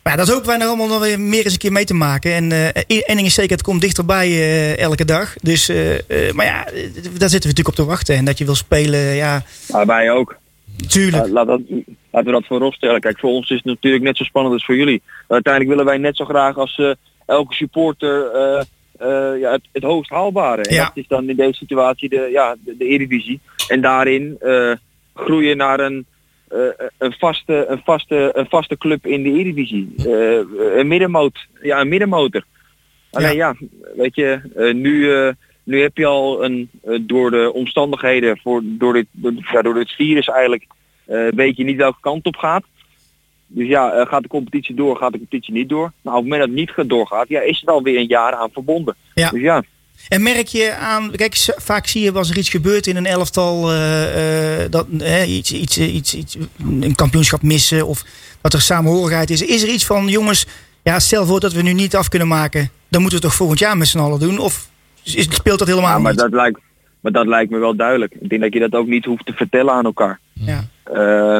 [0.03, 1.93] maar ja, dat hopen wij nog allemaal nog weer meer eens een keer mee te
[1.93, 2.33] maken.
[2.33, 5.33] En eh één ding is zeker, het komt dichterbij eh, elke dag.
[5.41, 8.15] Dus, eh, eh, maar ja, eh, daar zitten we natuurlijk op te wachten.
[8.15, 10.37] En dat je wil spelen, ja, Maar wij ook.
[10.87, 11.25] Tuurlijk.
[11.25, 11.61] Ja, laat dat,
[12.11, 12.99] laten we dat voorop stellen.
[12.99, 15.01] Kijk, voor ons is het natuurlijk net zo spannend als voor jullie.
[15.27, 16.91] Uiteindelijk willen wij net zo graag als eh,
[17.25, 18.61] elke supporter eh,
[18.97, 20.61] eh, ja, het, het hoogst haalbare.
[20.61, 20.83] En Ja.
[20.83, 23.39] dat is dan in deze situatie de, ja, de, de Eredivisie.
[23.67, 24.71] En daarin eh,
[25.15, 26.05] groeien naar een,
[26.47, 26.59] eh,
[26.97, 29.93] een, vaste, een, vaste, een vaste club in de Eredivisie.
[29.97, 30.39] Eh,
[30.79, 31.47] een middenmoot.
[31.61, 32.43] Ja, een middenmotor.
[33.11, 33.55] Alleen ja,
[33.95, 35.29] weet je, eh, nu, eh,
[35.67, 39.73] nu heb je al een, eh, door de omstandigheden, voor, door, dit, door, ja, door
[39.73, 40.65] dit virus eigenlijk,
[41.05, 42.63] eh, weet je niet welke kant op gaat.
[43.47, 45.91] Dus ja, eh, gaat de competitie door, gaat de competitie niet door.
[46.01, 48.33] Nou, op het moment dat het niet gaat doorgaat, ja, is er alweer een jaar
[48.33, 48.95] aan verbonden.
[49.13, 49.29] Ja.
[49.29, 49.63] Dus ja,
[50.07, 53.61] En merk je aan, kijk, vaak zie je als er iets gebeurt in een elftal,
[54.69, 54.87] dat
[55.27, 58.03] iets, iets, iets, iets, een kampioenschap missen of
[58.41, 59.41] dat er samenhorigheid is.
[59.41, 60.45] Is er iets van, jongens,
[60.83, 63.33] ja, stel voor dat we nu niet af kunnen maken, dan moeten we het toch
[63.33, 64.39] volgend jaar met z'n allen doen?
[64.39, 64.69] Of
[65.15, 66.21] is, speelt dat helemaal ja maar, niet?
[66.21, 66.59] dat lijkt,
[66.99, 68.13] maar dat lijkt me wel duidelijk.
[68.19, 70.19] Ik denk dat je dat ook niet hoeft te vertellen aan elkaar.
[70.33, 70.63] Ja.
[70.83, 71.39] Eh,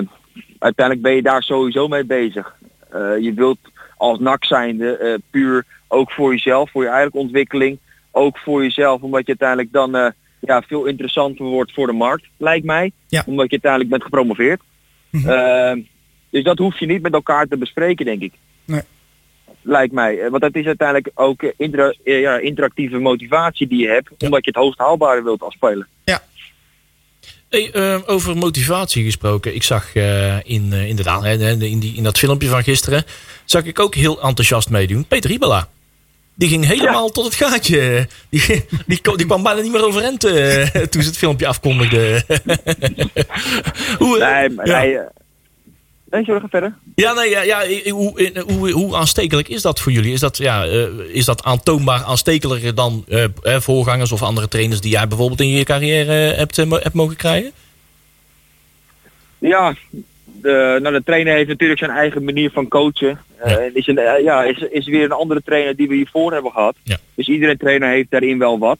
[0.59, 2.55] uiteindelijk ben je daar sowieso mee bezig.
[2.89, 3.57] Eh, je wilt
[3.97, 7.79] als NAC zijnde eh, puur ook voor jezelf, voor je eigen ontwikkeling,
[8.11, 12.65] ook voor jezelf, omdat je uiteindelijk dan ja, veel interessanter wordt voor de markt, lijkt
[12.65, 12.91] mij.
[13.07, 13.23] Ja.
[13.25, 14.61] Omdat je uiteindelijk bent gepromoveerd.
[15.09, 15.79] Mhm.
[16.29, 18.33] Dus dat hoef je niet met elkaar te bespreken, denk ik.
[18.65, 18.81] Nee.
[19.67, 20.19] Lijkt mij.
[20.19, 24.45] Eh, Want dat is uiteindelijk ook eh, eh, ja, interactieve motivatie die je hebt, omdat
[24.45, 25.87] je het hoogst haalbare wilt als speler.
[27.49, 29.55] Hey, eh, over motivatie gesproken.
[29.55, 29.95] Ik zag
[30.43, 33.03] in, inderdaad, hè, in, die, in dat filmpje van gisteren,
[33.45, 35.05] zag ik ook heel enthousiast meedoen.
[35.05, 35.67] Peter Ibala.
[36.35, 38.07] Die ging helemaal tot het gaatje.
[38.29, 42.23] Die, die, die kwam bijna niet meer overeind toen ze het filmpje afkondigde.
[43.99, 44.81] Hoe, Nee, maar ja.
[44.81, 44.97] nee,
[46.09, 46.73] nee, zullen we gaan verder?
[46.95, 50.13] Ja, nee, ja, ja, hoe, hoe, hoe aanstekelijk is dat voor jullie?
[50.13, 53.29] Is dat, ja, eh, is dat aantoonbaar aanstekelijker dan eh, eh,
[53.59, 57.51] voorgangers of andere trainers die jij bijvoorbeeld in je carrière hebt, hebt mogen krijgen?
[59.37, 59.75] Ja,
[60.23, 63.19] de, nou, de trainer heeft natuurlijk zijn eigen manier van coachen.
[63.45, 63.69] Ja.
[63.73, 66.75] is, een, ja, is, is weer een andere trainer die we hiervoor hebben gehad.
[66.83, 66.97] Ja.
[67.13, 68.79] Dus iedere trainer heeft daarin wel wat.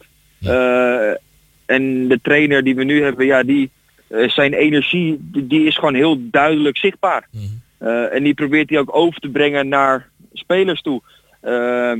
[1.66, 3.70] En de trainer die we nu hebben, ja, die,
[4.08, 7.28] zijn energie die, is gewoon heel duidelijk zichtbaar.
[7.30, 7.44] Mhm.
[7.78, 11.02] Eh, en die probeert hij ook over te brengen naar spelers toe.
[11.40, 11.92] Eh,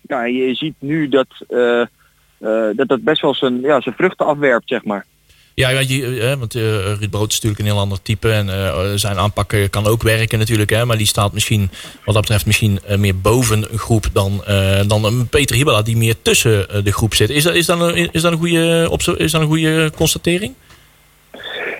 [0.00, 4.26] ja, je ziet nu dat, eh, eh, dat dat best wel zijn, ja, zijn vruchten
[4.26, 5.06] afwerpt, zeg maar.
[5.54, 8.30] Ja, ja je, eh, want eh, Ruud Brood is natuurlijk een heel ander type.
[8.30, 10.70] En eh, zijn aanpak eh, kan ook werken natuurlijk.
[10.70, 11.70] Hè, maar die staat misschien,
[12.04, 15.82] wat dat betreft, misschien eh, meer boven een groep dan, eh, dan een Peter Hibala
[15.82, 17.30] die meer tussen eh, de groep zit.
[17.30, 20.54] Is dat, is dat, een, is dat, een, goede, is dat een goede constatering?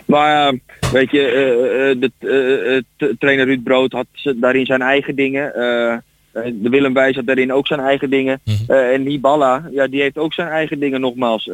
[0.06, 0.54] Maar
[0.92, 2.10] weet je, eh, eh, de
[2.98, 5.52] eh, t- trainer Ruud Brood had daarin zijn eigen dingen.
[6.52, 8.40] De Willem Wijs had daarin ook zijn eigen dingen.
[8.44, 8.72] Mhm.
[8.72, 11.48] En Hiballa, ja, die heeft ook zijn eigen dingen nogmaals.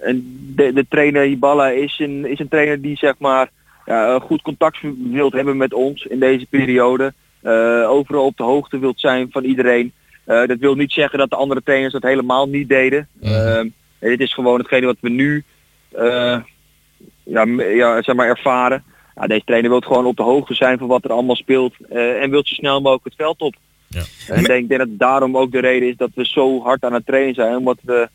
[0.00, 3.50] En de, de trainer Hiballa is een, is een trainer die zeg maar
[3.86, 4.78] ja, goed contact
[5.12, 7.12] wilt hebben met ons in deze periode.
[7.86, 9.92] Overal op de hoogte wilt zijn van iedereen.
[10.24, 13.08] Dat wil niet zeggen dat de andere trainers dat helemaal niet deden.
[13.20, 13.68] Mhm.
[13.98, 15.44] Eh, dit is gewoon hetgene wat we nu
[17.28, 18.84] ja, ja, zeg maar ervaren.
[19.14, 22.22] Ja, deze trainer wil gewoon op de hoogte zijn van wat er allemaal speelt eh,
[22.22, 23.54] en wil zo snel mogelijk het veld op.
[23.88, 24.02] Ja.
[24.28, 26.92] En ik denk, denk dat daarom ook de reden is dat we zo hard aan
[26.92, 27.56] het trainen zijn.
[27.56, 28.08] Omdat we,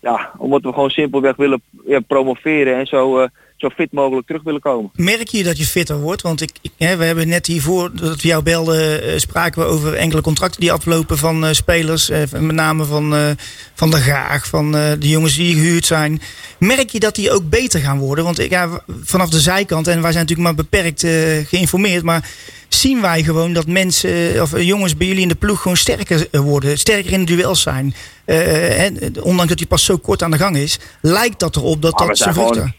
[0.00, 3.28] ja, omdat we gewoon simpelweg willen ja, promoveren en zo, eh,
[3.60, 4.90] zo fit mogelijk terug willen komen.
[4.94, 6.22] Merk je dat je fitter wordt?
[6.22, 9.68] Want ik, ik, hè, we hebben net hiervoor, dat we jou belden, eh, spraken we
[9.68, 12.10] over enkele contracten die aflopen van eh, spelers.
[12.10, 13.36] eh, met name van,
[13.74, 16.20] van de Gaag, van de jongens die gehuurd zijn.
[16.58, 18.24] Merk je dat die ook beter gaan worden?
[18.24, 21.00] Want ik, ja, vanaf de zijkant, en wij zijn natuurlijk maar beperkt
[21.48, 22.28] geïnformeerd, maar
[22.68, 26.78] zien wij gewoon dat mensen, of jongens bij jullie in de ploeg gewoon sterker worden,
[26.78, 27.94] sterker in de duels zijn.
[28.24, 28.88] Hè,
[29.22, 32.22] ondanks dat hij pas zo kort aan de gang is, lijkt dat erop dat dat
[32.22, 32.74] gewoon- vruchten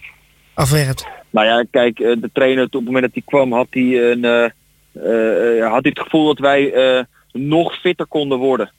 [0.54, 1.08] afwerpt.
[1.32, 4.26] Nou ja, kijk, eh, de trainer op het moment dat hij kwam had hij, een,
[4.26, 8.72] eh, eh, had hij het gevoel dat wij nog fitter konden worden.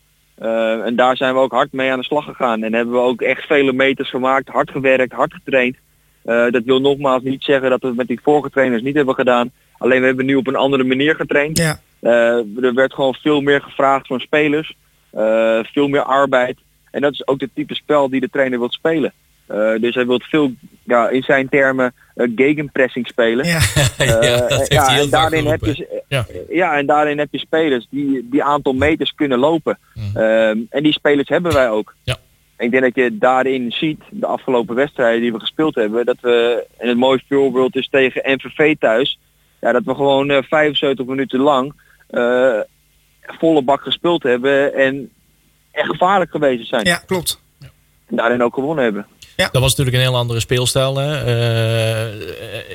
[0.84, 2.62] En daar zijn we ook hard mee aan de slag gegaan.
[2.62, 5.76] En hebben we ook echt vele meters gemaakt, hard gewerkt, hard getraind.
[6.24, 9.50] Dat wil nogmaals niet zeggen dat we het met die vorige trainers niet hebben gedaan.
[9.78, 11.58] Alleen we hebben nu op een andere manier getraind.
[11.58, 11.78] Ja.
[12.62, 14.76] Er werd gewoon veel meer gevraagd van spelers.
[15.72, 16.58] Veel meer arbeid.
[16.90, 19.12] En dat is ook het type spel die de trainer wil spelen.
[19.47, 20.53] Eh, dus hij wil veel,
[20.84, 23.47] ja, in zijn termen, eh, gegenpressing spelen.
[23.53, 23.61] Ja.
[23.99, 26.26] Eh, ja, ja, en daarin heb je, Ja.
[26.49, 26.76] ja.
[26.76, 29.78] en daarin heb je spelers die die aantal meters kunnen lopen.
[30.14, 31.95] Ehm, en die spelers hebben wij ook.
[32.03, 32.16] Ja.
[32.57, 36.16] En ik denk dat je daarin ziet, de afgelopen wedstrijden die we gespeeld hebben, dat
[36.20, 39.18] we, en het mooiste voorbeeld is tegen MVV thuis,
[39.61, 41.72] ja, dat we gewoon eh, 75 minuten lang
[43.20, 45.11] volle bak gespeeld hebben en
[45.70, 46.84] echt gevaarlijk geweest zijn.
[46.84, 47.40] ja, klopt.
[48.07, 49.07] En daarin ook gewonnen hebben.
[49.36, 50.96] Dat was natuurlijk een heel andere speelstijl.
[50.96, 51.24] Hè?
[51.24, 52.20] Eh,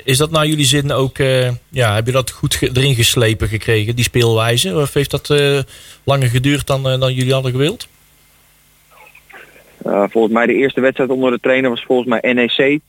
[0.04, 1.18] is dat naar jullie zin ook...
[1.20, 4.76] eh, ja, heb je dat goed erin geslepen gekregen, die speelwijze?
[4.76, 5.60] Of heeft dat eh,
[6.04, 7.88] langer geduurd dan, dan jullie hadden gewild?
[9.84, 12.80] Eh, volgens mij de eerste wedstrijd onder de trainer was volgens mij NEC.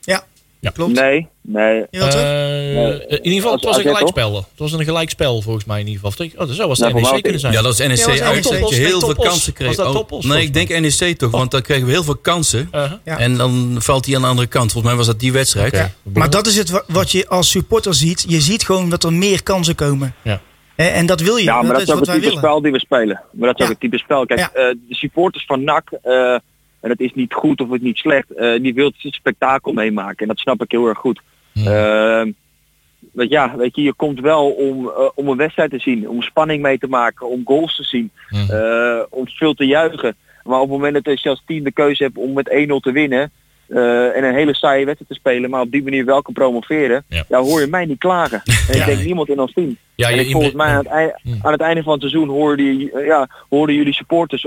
[0.00, 0.24] Ja,
[0.60, 0.70] Ja.
[0.70, 0.92] klopt.
[0.92, 1.86] Nee, nee.
[1.90, 2.08] Toch?
[2.14, 4.34] Eh, in ieder geval, het was een gelijkspel.
[4.36, 6.26] Het was een gelijkspel volgens mij in ieder geval.
[6.26, 7.52] Oh, dat zou wel Nou, NEC kunnen zijn.
[7.52, 8.50] Ja, dat is NEC Ja, was uit.
[8.50, 8.60] NEC.
[8.60, 9.66] Dat je heel veel kansen kreeg.
[9.76, 12.68] Was dat Oh, nee, ik denk NEC toch, want dan kregen we heel veel kansen.
[12.74, 12.92] Uh-huh.
[13.04, 13.18] Ja.
[13.18, 14.72] En dan valt hij aan de andere kant.
[14.72, 15.88] Volgens mij was dat die wedstrijd.
[16.02, 18.24] Maar dat is het wa- wat je als supporter ziet.
[18.28, 20.14] Je ziet gewoon dat er meer kansen komen.
[20.22, 20.40] Ja.
[20.76, 21.44] En dat wil je.
[21.44, 22.38] Ja, maar dat, is ook wat het type willen.
[22.42, 23.22] spel die we spelen.
[23.32, 23.64] Maar dat is Ja.
[23.64, 24.26] ook het type spel.
[24.26, 24.50] Kijk, Ja.
[24.52, 26.36] eh, de supporters van NAC, eh,
[26.80, 30.16] en dat is niet goed of het niet slecht, eh, die wil het spektakel meemaken.
[30.18, 31.20] En dat snap ik heel erg goed.
[31.54, 32.22] Eh,
[33.12, 36.22] want ja, weet je, je komt wel om, eh, om een wedstrijd te zien, om
[36.22, 38.10] spanning mee te maken, om goals te zien,
[38.50, 40.16] eh, om veel te juichen.
[40.44, 42.92] Maar op het moment dat je als team de keuze hebt om met 1-0 te
[42.92, 43.30] winnen
[44.14, 47.24] en een hele saaie wedstrijd te spelen, maar op die manier wel kan promoveren, Ja.
[47.28, 47.40] ja.
[47.40, 48.42] hoor je mij niet klagen.
[48.68, 49.76] En ik denk niemand in ons team.
[49.94, 51.38] Ja, en je- ik, volgens mij aan het, ei- Hmm.
[51.42, 54.46] aan het einde van het seizoen hoorden, die, ja, hoorden jullie supporters,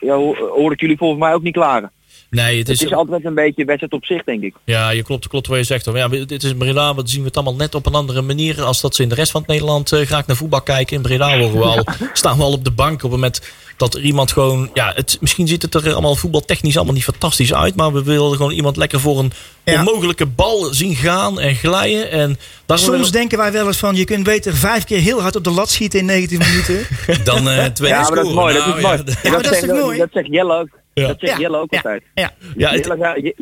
[0.00, 1.92] ja, ho- hoor ik jullie volgens mij ook niet klagen.
[2.30, 4.54] Nee, het Het is, altijd een beetje wedstrijd op zich, denk ik.
[4.64, 5.84] ja, je klopt, klopt wat je zegt.
[5.86, 5.96] hoor.
[5.96, 8.62] Ja, dit is in Breda, we zien we het allemaal net op een andere manier
[8.62, 10.96] als dat ze in de rest van het Nederland eh, graag naar voetbal kijken.
[10.96, 13.40] In Breda we al, staan we al op de bank op het moment
[13.76, 17.54] dat er iemand gewoon, ja, het, misschien ziet het er allemaal voetbaltechnisch allemaal niet fantastisch
[17.54, 19.32] uit, maar we willen gewoon iemand lekker voor een
[19.64, 19.78] Ja.
[19.78, 22.10] onmogelijke bal zien gaan en glijden.
[22.10, 25.44] En Soms denken wij wel eens van, je kunt beter vijf keer heel hard op
[25.44, 26.86] de lat schieten in 19 minuten.
[27.24, 28.34] Dan eh twee Ja, keer maar dat is scoren.
[28.34, 28.54] mooi.
[28.54, 28.96] Dat Nou, is mooi.
[29.06, 29.98] ja, Ja, maar dat is zegt, toch mooi?
[29.98, 30.68] dat zegt Jelle ook.
[31.00, 31.06] Ja.
[31.06, 32.02] Dat zegt Ja, Jelle ook ja, altijd.
[32.14, 32.32] ja.
[32.56, 33.34] Ja, het- Jelle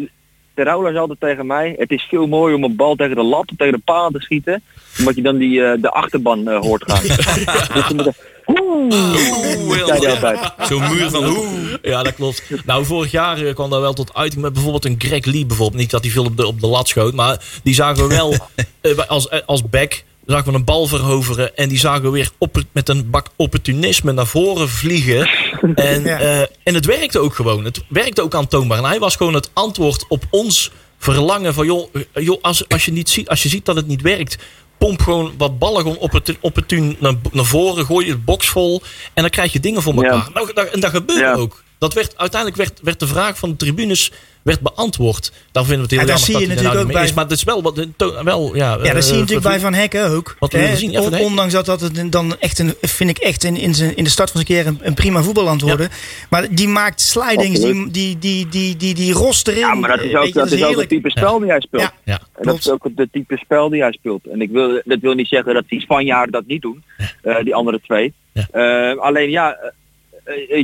[0.55, 3.23] de Raula zei altijd tegen mij, het is veel mooier om een bal tegen de
[3.23, 4.63] lat of tegen de paal te schieten,
[4.99, 7.03] omdat je dan die, eh, de achterban eh, hoort gaan.
[7.97, 8.15] Dus
[8.47, 10.39] Oeh, altijd.
[10.69, 11.49] Zo'n muur van oeh.
[11.83, 12.43] Ja, dat klopt.
[12.65, 15.81] Nou, vorig jaar eh, kwam daar wel tot uiting met bijvoorbeeld een Greg Lee bijvoorbeeld.
[15.81, 18.35] Niet dat hij veel op de, op de lat schoot, maar die zagen we wel
[19.07, 20.03] als, als back
[20.33, 24.13] zagen we een bal veroveren en die zagen we weer op, met een bak opportunisme
[24.13, 25.29] naar voren vliegen.
[25.75, 26.19] En, Ja.
[26.19, 27.65] eh, en het werkte ook gewoon.
[27.65, 28.79] Het werkte ook aantoonbaar.
[28.79, 32.85] En hij was gewoon het antwoord op ons verlangen van joh, eh, joh als, als,
[32.85, 34.39] je niet ziet, als je ziet dat het niet werkt,
[34.79, 38.83] pomp gewoon wat ballen gewoon opportun, opportun naar, naar voren, gooi je het box vol
[39.15, 40.13] en dan krijg je dingen voor elkaar.
[40.15, 40.29] Ja.
[40.35, 41.35] Nou, dat, en dat gebeurde Ja.
[41.35, 41.63] ook.
[41.79, 44.13] Dat werd, uiteindelijk werd, werd de vraag van de tribunes
[44.43, 45.33] werd beantwoord.
[45.53, 46.85] Daar vinden we het heel Ja, daar jammer zie dat je hij natuurlijk nou ook
[46.85, 47.15] niet meer bij- is.
[47.15, 47.63] Maar het is wel,
[48.13, 50.37] wat, wel ja, Ja, dat zie je natuurlijk bij Van Hekken ook.
[50.39, 51.01] Wat we Hè, zien, ja.
[51.01, 54.11] Ondanks dat dat het dan echt een, vind ik echt in, in, zijn, in de
[54.11, 55.89] start van zijn keer een, een prima voetballand worden.
[56.31, 59.61] Maar die maakt slidings, die, die, die, die, die, die rost erin.
[59.61, 61.61] Ja, maar dat is Eh, ook, je, dat is ook het type spel die hij
[61.61, 61.83] speelt.
[61.83, 61.93] Ja.
[62.05, 62.21] Ja.
[62.35, 64.27] En dat is ook het type spel die hij speelt.
[64.33, 66.85] En ik wil, dat wil niet zeggen dat die Spanjaarden dat niet doen,
[67.23, 68.13] eh, die andere twee.
[68.33, 68.49] Ja.
[68.93, 69.73] Eh, alleen ja, eh, eh,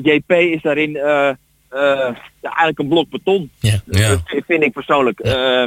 [0.03, 1.37] JP is daarin eh, eh,
[1.69, 3.51] ja, eigenlijk een blok beton.
[3.61, 3.81] Ja.
[3.91, 4.09] Ja.
[4.09, 5.19] Dat vind ik persoonlijk.
[5.21, 5.65] Eh,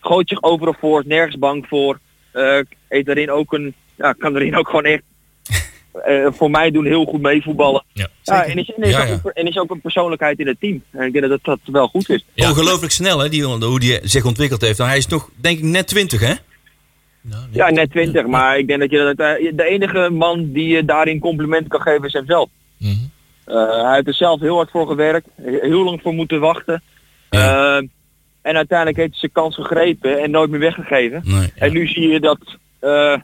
[0.00, 1.98] gooit zich overal voor, nergens bang voor.
[2.32, 2.58] Eh
[2.88, 5.02] heeft daarin ook een, ja, kan daarin ook gewoon echt
[6.06, 7.84] eh, voor mij doen heel goed meevoetballen.
[7.92, 8.08] Ja.
[8.22, 9.12] Ja, en, is, en, is Ja, ook, ja.
[9.24, 10.82] een- en is ook een persoonlijkheid in het team.
[10.90, 12.24] En ik denk dat dat wel goed is.
[12.34, 12.48] Ja.
[12.48, 14.78] Ongelooflijk snel, hè, die, hoe die zich ontwikkeld heeft.
[14.78, 16.34] Nou, hij is nog, denk ik, net 20, hè?
[17.20, 20.66] Nou, Ja, net 20, maar ik denk dat je dat, eh, de enige man die
[20.68, 22.48] je daarin compliment kan geven is hemzelf.
[22.80, 22.88] Eh,
[23.44, 26.82] hij heeft er zelf heel hard voor gewerkt, he- heel lang voor moeten wachten.
[27.30, 27.76] Ja.
[27.78, 27.86] Eh,
[28.42, 31.20] en uiteindelijk heeft hij zijn kans gegrepen en nooit meer weggegeven.
[31.24, 31.52] Nee.
[31.54, 32.38] En nu zie je dat,
[32.78, 33.14] eh,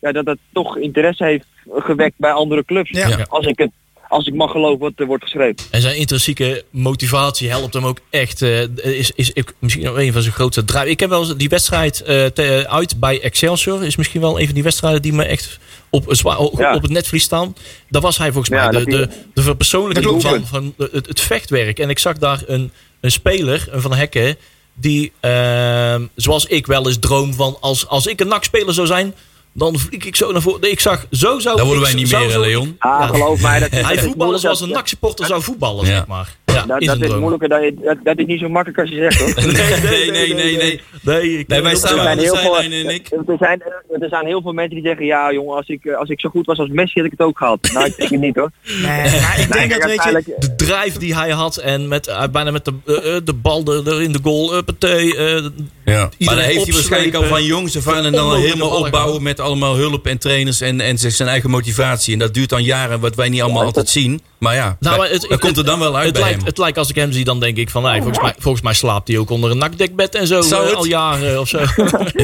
[0.00, 2.90] ja, dat het toch interesse heeft gewekt bij andere clubs.
[2.90, 3.08] Ja.
[3.08, 3.26] Ja.
[3.28, 3.70] Als, ik het,
[4.08, 5.56] als ik mag geloven wat er wordt geschreven.
[5.70, 8.42] En zijn intrinsieke motivatie helpt hem ook echt.
[8.42, 8.62] eh,
[8.98, 10.90] is, is ik- misschien wel een van zijn grootste drijven.
[10.90, 13.84] Ik heb wel eens die wedstrijd eh, te- uit bij Excelsior.
[13.84, 15.58] Is misschien wel een van die wedstrijden die me echt
[15.90, 16.08] op,
[16.38, 16.74] op, Ja.
[16.74, 17.56] op het netvlies staan.
[17.88, 21.78] Daar was hij volgens Ja, mij de, de, de verpersoonlijking van, van het, het vechtwerk.
[21.78, 22.70] En ik zag daar een,
[23.00, 24.36] een speler, een Van Hekken.
[24.74, 27.56] Die, ehm, zoals ik wel eens droom van.
[27.60, 29.14] Als, als ik een NAC-speler zou zijn.
[29.52, 30.70] Dan vlieg ik zo naar voren.
[30.70, 32.76] Ik zag, zo zou Dat worden wij niet meer, zo- Leon.
[32.78, 33.58] Ah, geloof mij.
[33.58, 35.96] Dat, Hij voetballen zoals een NAC-supporter zou voetballen, Ja.
[35.96, 36.36] zeg maar.
[36.60, 36.66] Ja.
[36.66, 37.48] Dat, is dat is moeilijker.
[37.48, 39.44] Dat, dat, dat is niet zo makkelijk als je zegt, hoor.
[39.90, 40.56] Nee, nee, nee, nee.
[40.56, 40.80] nee.
[41.02, 43.10] Nee, ik Nee, wij Er staan aan zijn, de heel veel, zijlijn en ik.
[43.10, 43.62] er, zijn,
[44.00, 46.46] er zijn heel veel mensen die zeggen, ja jongen, als ik, als ik zo goed
[46.46, 47.70] was als Messi had ik het ook gehad.
[47.72, 48.50] Nou, ik denk het niet hoor.
[48.64, 50.34] Nee, maar ik denk dat, weet je...
[50.38, 52.94] de drive die hij had en met, uh, bijna met de, uh,
[53.24, 55.16] de bal er, er in de goal, uppatee.
[55.16, 55.46] Uh,
[55.84, 56.10] Ja.
[56.18, 59.22] Maar dan heeft hij waarschijnlijk al van jongs af aan en dan al helemaal opbouwen
[59.22, 62.12] met allemaal hulp en trainers en, en zijn eigen motivatie.
[62.12, 64.20] En dat duurt dan jaren, wat wij niet allemaal altijd zien.
[64.38, 66.46] Maar ja, Nou, maar het- het- komt er dan wel uit het bij lijkt, hem.
[66.46, 68.74] het lijkt als ik hem zie, dan denk ik van, nee, volgens, mij, volgens mij
[68.74, 70.76] slaapt hij ook onder een nakdekbed en zo Zou eh, het?
[70.76, 71.58] al jaren of zo.
[71.58, 71.66] Ja,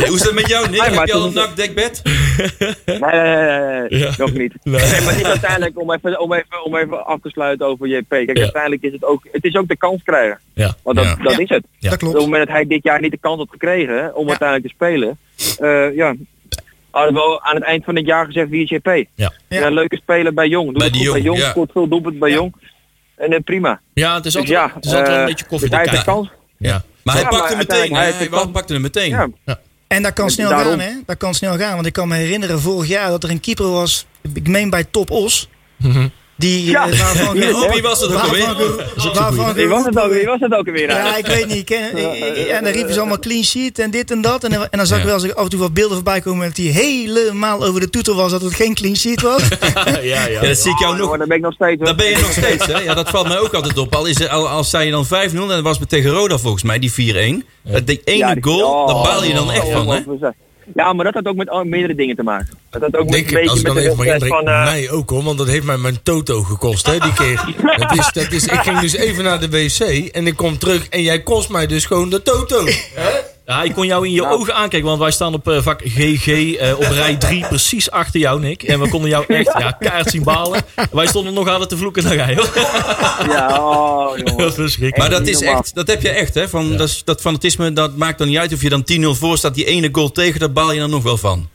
[0.07, 0.81] hoe is dat met jou, Nick?
[0.81, 2.03] Hey, Heb je al een nakdekbed?
[2.85, 4.11] Nee, nee, nee, nee, Ja.
[4.17, 4.53] nog niet.
[4.63, 4.81] Nee.
[4.81, 8.09] maar het is uiteindelijk, om even, om, even, om even af te sluiten over JP.
[8.09, 8.43] Kijk, Ja.
[8.43, 10.39] uiteindelijk is het ook, het is ook de kans krijgen.
[10.55, 10.77] ja.
[10.83, 11.17] Want dat, Ja.
[11.23, 11.39] dat Ja.
[11.39, 11.63] is het.
[11.79, 11.91] Ja.
[11.91, 12.15] Dat Op klopt.
[12.15, 14.29] het moment dat hij dit jaar niet de kans had gekregen om Ja.
[14.29, 15.19] uiteindelijk te spelen,
[15.59, 16.15] eh, ja,
[16.95, 19.07] hadden we al aan het eind van het jaar gezegd wie is JP.
[19.15, 19.33] Ja.
[19.49, 19.67] Ja.
[19.67, 20.67] een leuke speler bij Jong.
[20.67, 21.51] Doet Bij het die goed bij Jong, Jong, ja.
[21.51, 22.35] scoort veel doelpunten bij Ja.
[22.35, 22.55] Jong.
[23.17, 23.81] En eh, prima.
[23.95, 25.87] ja, het is Dus altijd, ja, het is altijd eh, een beetje koffie dus hij
[25.87, 26.29] te heeft de kijken.
[26.31, 26.41] kans.
[26.57, 26.83] Ja.
[27.03, 27.95] Maar hij Ja, pakte hem meteen.
[27.95, 29.11] hij Hij pakte hem meteen.
[29.45, 29.59] Ja.
[29.87, 30.69] En dat kan snel Daarom.
[30.71, 30.93] gaan, hè?
[31.07, 31.75] Dat kan snel gaan.
[31.75, 34.85] Want ik kan me herinneren vorig jaar dat er een keeper was, ik meen bij
[34.85, 35.49] Top Os,
[36.37, 36.89] die Ja.
[36.89, 38.57] eh, waarvan Ja, wie was het ook alweer?
[39.55, 40.89] Wie was het ook, wie was het ook alweer?
[40.89, 41.71] Ja, ik weet niet.
[41.71, 44.45] En dan riepen ze allemaal clean sheet en dit en dat.
[44.45, 46.47] En, dan- en dan zag ik wel eens af en toe wat beelden voorbij komen
[46.49, 49.43] dat hij helemaal over de toeter was dat het geen clean sheet was.
[49.85, 50.27] ja, ja.
[50.27, 51.17] Ja, dat zie ik jou Oh, nog.
[51.19, 51.77] daar ben ik nog steeds.
[51.77, 51.87] hoor.
[51.87, 52.79] Daar ben je nog steeds, hè?
[52.79, 53.95] Ja, dat valt mij ook altijd op.
[53.95, 56.39] Al, is er, al, al sta je dan 5-0, en dat was met tegen Roda
[56.39, 56.93] volgens mij, die
[57.43, 57.47] 4-1.
[57.63, 60.01] Dat Die ene Ja, die- goal, oh, daar baal je dan echt oh, van, hè?
[60.75, 62.59] Ja, maar dat had ook met meerdere dingen te maken.
[62.71, 64.65] Dat had ook met Denk een ik, als beetje ik met dan even mag eh,
[64.65, 67.45] mij ook hoor, want dat heeft mij mijn toto gekost hè, die keer.
[67.79, 69.81] dat is, dat is, ik ging dus even naar de wc
[70.13, 72.65] en ik kom terug en jij kost mij dus gewoon de toto.
[73.47, 74.35] Ja, ik kon jou in je Nou.
[74.35, 76.27] ogen aankijken, want wij staan op eh, vak GG
[76.57, 78.63] eh, op rij 3 precies achter jou, Nick.
[78.63, 80.63] En we konden jou echt ja, kaart zien balen.
[80.93, 82.51] Wij stonden nog harder te vloeken dan jij, hoor.
[83.35, 84.17] Ja, oh.
[84.37, 84.97] Dat is verschrikkelijk.
[84.97, 86.49] Maar dat is echt, dat heb je echt, hè?
[86.49, 89.37] Van, dat, is- dat fanatisme, dat maakt dan niet uit of je dan 10-0 voor
[89.39, 89.55] staat.
[89.55, 91.49] Die ene goal tegen, daar baal je dan nog wel van.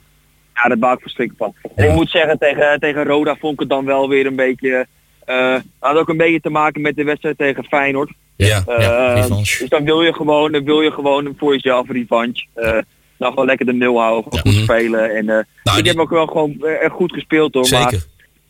[0.54, 1.72] Ja, dat baal ik verschrikkelijk van.
[1.76, 4.88] En ik moet zeggen, tegen, tegen Roda vond ik het dan wel weer een beetje...
[5.30, 8.12] eh had ook een beetje te maken met de wedstrijd tegen Feyenoord.
[8.36, 8.64] Ja.
[8.68, 12.46] Ja, Eh, dus dan wil je gewoon, dan wil je gewoon voor jezelf een revanche.
[12.54, 12.78] Eh
[13.18, 14.52] dan gewoon lekker de nul houden, gewoon Ja.
[14.52, 15.16] goed spelen.
[15.16, 17.68] En, eh, Nou, ik die- heb ook wel gewoon echt goed gespeeld hoor.
[17.72, 18.06] Maar Zeker.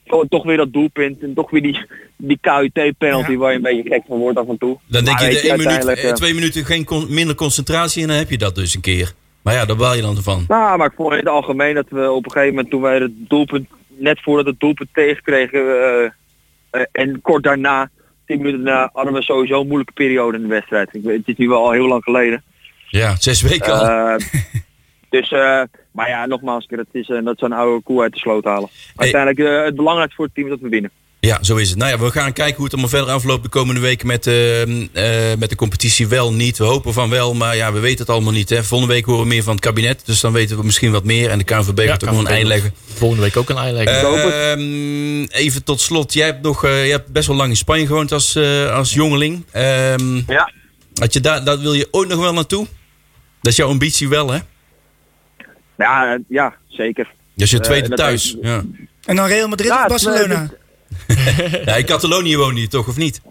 [0.05, 1.85] gewoon toch weer dat doelpunt en toch weer die,
[2.17, 3.37] die KUT-penalty Ja.
[3.37, 4.77] waar je een beetje gek van wordt af en toe.
[4.87, 8.29] Dan denk Maar je, de minuut, twee minuten geen con- minder concentratie en dan heb
[8.29, 9.13] je dat dus een keer.
[9.41, 10.45] Maar ja, daar baal je dan van.
[10.47, 12.97] Nou, maar ik vond in het algemeen dat we op een gegeven moment toen wij
[12.99, 16.09] het doelpunt, net voordat het doelpunt tegenkregen eh,
[16.69, 17.89] eh, en kort daarna,
[18.25, 20.93] tien minuten daarna, hadden we sowieso een moeilijke periode in de wedstrijd.
[20.93, 22.43] Ik weet, het is nu wel al heel lang geleden.
[22.87, 23.87] Ja, zes weken al.
[23.87, 24.15] Eh,
[25.09, 25.61] dus, eh,
[25.91, 28.69] maar ja, nogmaals, dat is dat is een oude koe uit de sloot halen.
[28.95, 30.91] Uiteindelijk het belangrijkste voor het team is dat we winnen.
[31.21, 31.77] Ja, zo is het.
[31.77, 34.61] Nou ja, we gaan kijken hoe het allemaal verder afloopt de komende weken met, eh,
[34.61, 36.07] eh, met de competitie.
[36.07, 36.57] Wel niet.
[36.57, 38.49] We hopen van wel, maar ja, we weten het allemaal niet.
[38.49, 38.63] Hè.
[38.63, 41.29] Volgende week horen we meer van het kabinet, dus dan weten we misschien wat meer.
[41.29, 42.73] En de KNVB gaat ook nog een eind leggen.
[42.93, 43.97] Volgende week ook een ei leggen.
[43.99, 44.51] Eh.
[44.51, 46.13] Ehm, even tot slot.
[46.13, 48.93] Jij hebt, nog, eh, jij hebt best wel lang in Spanje gewoond als, eh, als
[48.93, 49.45] jongeling.
[49.51, 50.51] Ehm, Ja.
[50.93, 52.67] had je daar, daar wil je ooit nog wel naartoe?
[53.41, 54.39] Dat is jouw ambitie wel, hè?
[55.77, 57.03] Ja, ja zeker.
[57.35, 58.25] Dat is je tweede dat thuis.
[58.25, 58.63] is- Ja.
[59.05, 60.49] En dan Real Madrid Ja, of het- Barcelona?
[61.65, 63.21] ja, in Catalonië woon je toch, of niet?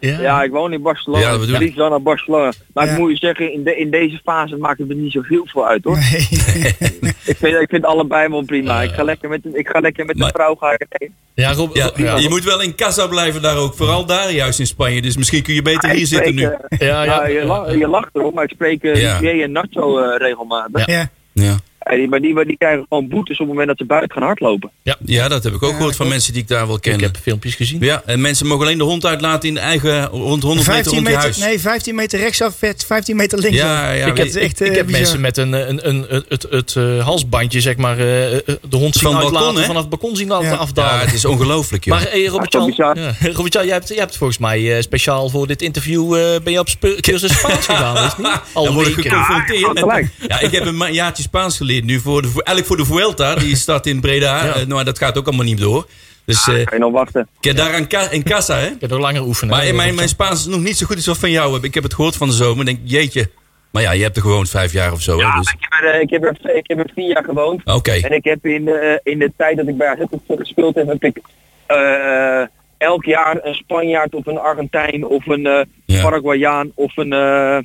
[0.00, 1.22] Ja, ik woon in Barcelona.
[1.22, 1.76] Ja, dat bedoel ik.
[1.76, 2.52] Naar Barcelona.
[2.74, 2.92] Maar Ja.
[2.92, 5.46] ik moet je zeggen, in, de, in deze fase maakt het me niet zo heel
[5.46, 5.98] veel uit hoor.
[5.98, 6.28] Nee.
[7.26, 8.82] Ik vind, ik vind allebei wel prima.
[8.82, 11.14] Ik ga lekker met, ik ga lekker met Maar- de vrouw ga ik erheen.
[11.34, 12.16] Ja, Rob, Ja, ja.
[12.16, 13.74] Je moet wel in casa blijven daar ook.
[13.74, 15.02] Vooral daar juist in Spanje.
[15.02, 16.42] Dus misschien kun je beter hier zitten nu.
[16.42, 17.04] Ja, ja.
[17.04, 19.20] nou, je, la- je lacht erop, maar ik spreek uh, Ja.
[19.22, 20.86] en Nacho eh, regelmatig.
[20.86, 21.08] Ja.
[21.32, 21.56] Ja.
[21.84, 24.12] En die, maar die, maar die krijgen gewoon boetes op het moment dat ze buiten
[24.12, 24.70] gaan hardlopen.
[25.04, 27.00] ja, dat heb ik ook gehoord van mensen die ik daar wel Ik ken.
[27.00, 27.78] heb filmpjes gezien.
[27.80, 30.92] Ja, en mensen mogen alleen de hond uitlaten in de eigen rond 100 meter 15
[30.92, 31.36] rond meter, huis.
[31.38, 33.66] nee, 15 meter rechtsaf, vet, 15 meter linksaf.
[33.68, 36.14] Ja, ja, ik heb, is echt, ik, ik eh, heb mensen met een, een, een,
[36.14, 39.56] een- het, het eh, halsbandje, zeg maar, eh, eh, de hond zien Van uitlaten balkon,
[39.60, 39.64] hè?
[39.66, 40.54] vanaf het balkon zien laten Ja.
[40.54, 40.94] afdalen.
[40.98, 41.94] ja, het is ongelooflijk, joh.
[41.94, 42.94] maar hey, Robert-Jan, ja,
[43.32, 46.58] Robert-Jan, jij, hebt, jij hebt volgens mij eh, speciaal voor dit interview eh, ben je
[46.58, 48.40] op spe- cursus Spaans gegaan, is niet?
[48.52, 49.10] Al Dan word ik weken.
[49.10, 50.08] geconfronteerd.
[50.28, 52.00] Ja, ik heb een ma- jaartje Spaans geleerd nu.
[52.00, 53.34] Voor de, voor, eigenlijk voor de Vuelta.
[53.34, 54.44] Die start in Breda.
[54.44, 54.54] Ja.
[54.54, 55.86] Eh, nou, dat gaat ook allemaal niet door.
[56.24, 57.28] Dus eh, Kan je nog wachten?
[57.38, 58.66] ik heb daar aan ka- in casa, hè.
[58.66, 59.54] Ik heb nog langer oefenen.
[59.56, 60.08] Maar in mijn, mijn.
[60.08, 61.64] Spaans is nog niet zo goed als wat van jou heb.
[61.64, 62.68] Ik heb het gehoord van de zomer.
[62.68, 63.30] Ik denk, jeetje.
[63.70, 65.16] Maar ja, je hebt er gewoon vijf jaar of zo.
[65.16, 65.50] hè, Ja, dus.
[65.52, 67.64] ik heb, er, ik, heb er, ik heb er vier jaar gewoond.
[67.64, 67.92] Oké.
[67.92, 71.04] En ik heb in de, in de tijd dat ik bij AZ gespeeld heb, heb
[71.04, 71.20] ik
[71.66, 72.42] eh,
[72.78, 76.02] elk jaar een Spanjaard of een Argentijn of een eh Ja.
[76.02, 77.62] Paraguayaan of een, eh, eh,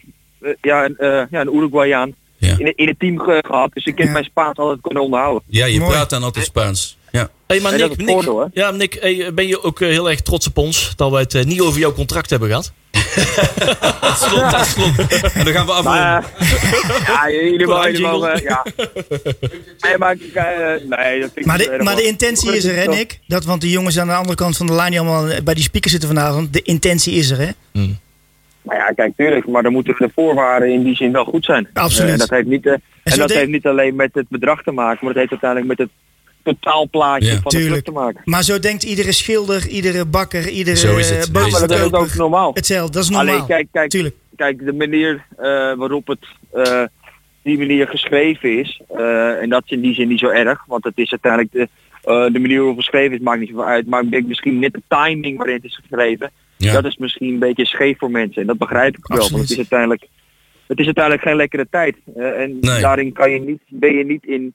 [0.61, 2.15] ja, een, eh, ja, een Uruguayaan.
[2.59, 3.69] In, in het team ge- gehad.
[3.73, 4.11] Dus ik heb Ja.
[4.13, 5.43] mijn Spaans altijd kunnen onderhouden.
[5.47, 5.91] Ja, je Mooi.
[5.91, 6.97] praat dan altijd Spaans.
[7.11, 7.29] Ja.
[7.47, 10.21] Hey, maar dat Nick, Nick, voordeel, ja, Nick hey, ben je ook eh, heel erg
[10.21, 12.71] trots op ons dat wij het eh, niet over jouw contract hebben gehad?
[14.17, 14.97] Slot, dat slot.
[15.33, 16.01] En dan gaan we afronden.
[16.01, 17.67] Maar, eh, ja, jullie
[18.01, 18.65] mogen, ja.
[19.79, 22.85] Nee, maar, nee, dat vind ik Maar de, maar intentie is er, hè?
[22.85, 23.19] Nick?
[23.27, 25.63] Dat, want de jongens aan de andere kant van de lijn die allemaal bij die
[25.63, 26.53] speaker zitten vanavond.
[26.53, 27.49] De intentie is er, hè?
[28.69, 31.67] Nou ja, kijk, tuurlijk, maar dan moeten de voorwaarden in die zin wel goed zijn.
[31.73, 32.07] Absoluut.
[32.07, 34.63] Eh, en dat heeft niet, eh, en zo dat heeft niet alleen met het bedrag
[34.63, 35.89] te maken, maar dat heeft uiteindelijk met het
[36.43, 37.39] totaalplaatje Ja.
[37.41, 38.21] van de club te maken.
[38.25, 41.25] Maar zo denkt iedere schilder, iedere bakker, iedere Zo is het.
[41.25, 42.51] Ja, maar Ja, maar dat is ook normaal.
[42.53, 43.33] Hetzelfde, dat is normaal.
[43.33, 44.15] Alleen kijk, kijk, Tuurlijk.
[44.35, 45.43] kijk de manier eh,
[45.75, 46.83] waarop het eh,
[47.43, 50.83] die manier geschreven is, eh, en dat is in die zin niet zo erg, want
[50.83, 51.67] het is uiteindelijk de,
[52.03, 53.87] eh, de manier waarop het geschreven is, maakt niet zoveel uit.
[53.87, 56.31] Maar ik denk misschien net de timing waarin het is geschreven,
[56.67, 56.73] Ja.
[56.73, 58.41] dat is misschien een beetje scheef voor mensen.
[58.41, 59.49] En dat begrijp ik wel, want Absoluut.
[59.49, 60.07] het is uiteindelijk,
[60.67, 61.97] het is uiteindelijk geen lekkere tijd.
[62.15, 62.81] Eh, en Nee.
[62.81, 64.53] daarin kan je niet, ben je niet in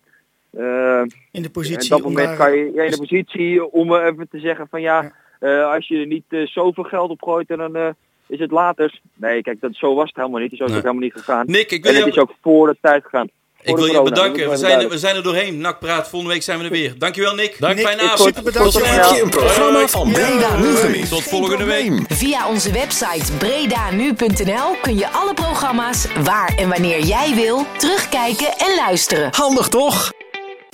[0.50, 3.72] eh, In de op positie dat om moment daar- kan je ja, in de positie
[3.72, 7.22] om eh, even te zeggen van ja, eh, als je er niet zoveel geld op
[7.22, 7.88] gooit, dan eh,
[8.26, 9.00] is het later.
[9.14, 10.50] Nee, kijk, dat, zo was het helemaal niet.
[10.50, 10.68] Zo is Nee.
[10.76, 11.46] het helemaal niet gegaan.
[11.46, 13.28] Nick, ik wil en het is ook voor de tijd gegaan.
[13.64, 14.50] Ik wil je corona, bedanken.
[14.50, 15.58] We zijn, er, we zijn er doorheen.
[15.58, 16.94] NAC Praat, volgende week zijn we er weer.
[16.98, 17.56] Dankjewel Nick.
[17.58, 17.80] Dank.
[17.80, 18.28] Fijne Nick, avond.
[18.28, 18.72] super bedankt.
[18.72, 18.86] Tot.
[18.86, 21.10] Heb je een programma van Breda nu gemist?
[21.10, 21.92] Tot volgende week.
[22.08, 28.74] Via onze website bredanu.nl kun je alle programma's waar en wanneer jij wil terugkijken en
[28.76, 29.28] luisteren.
[29.32, 30.12] Handig toch?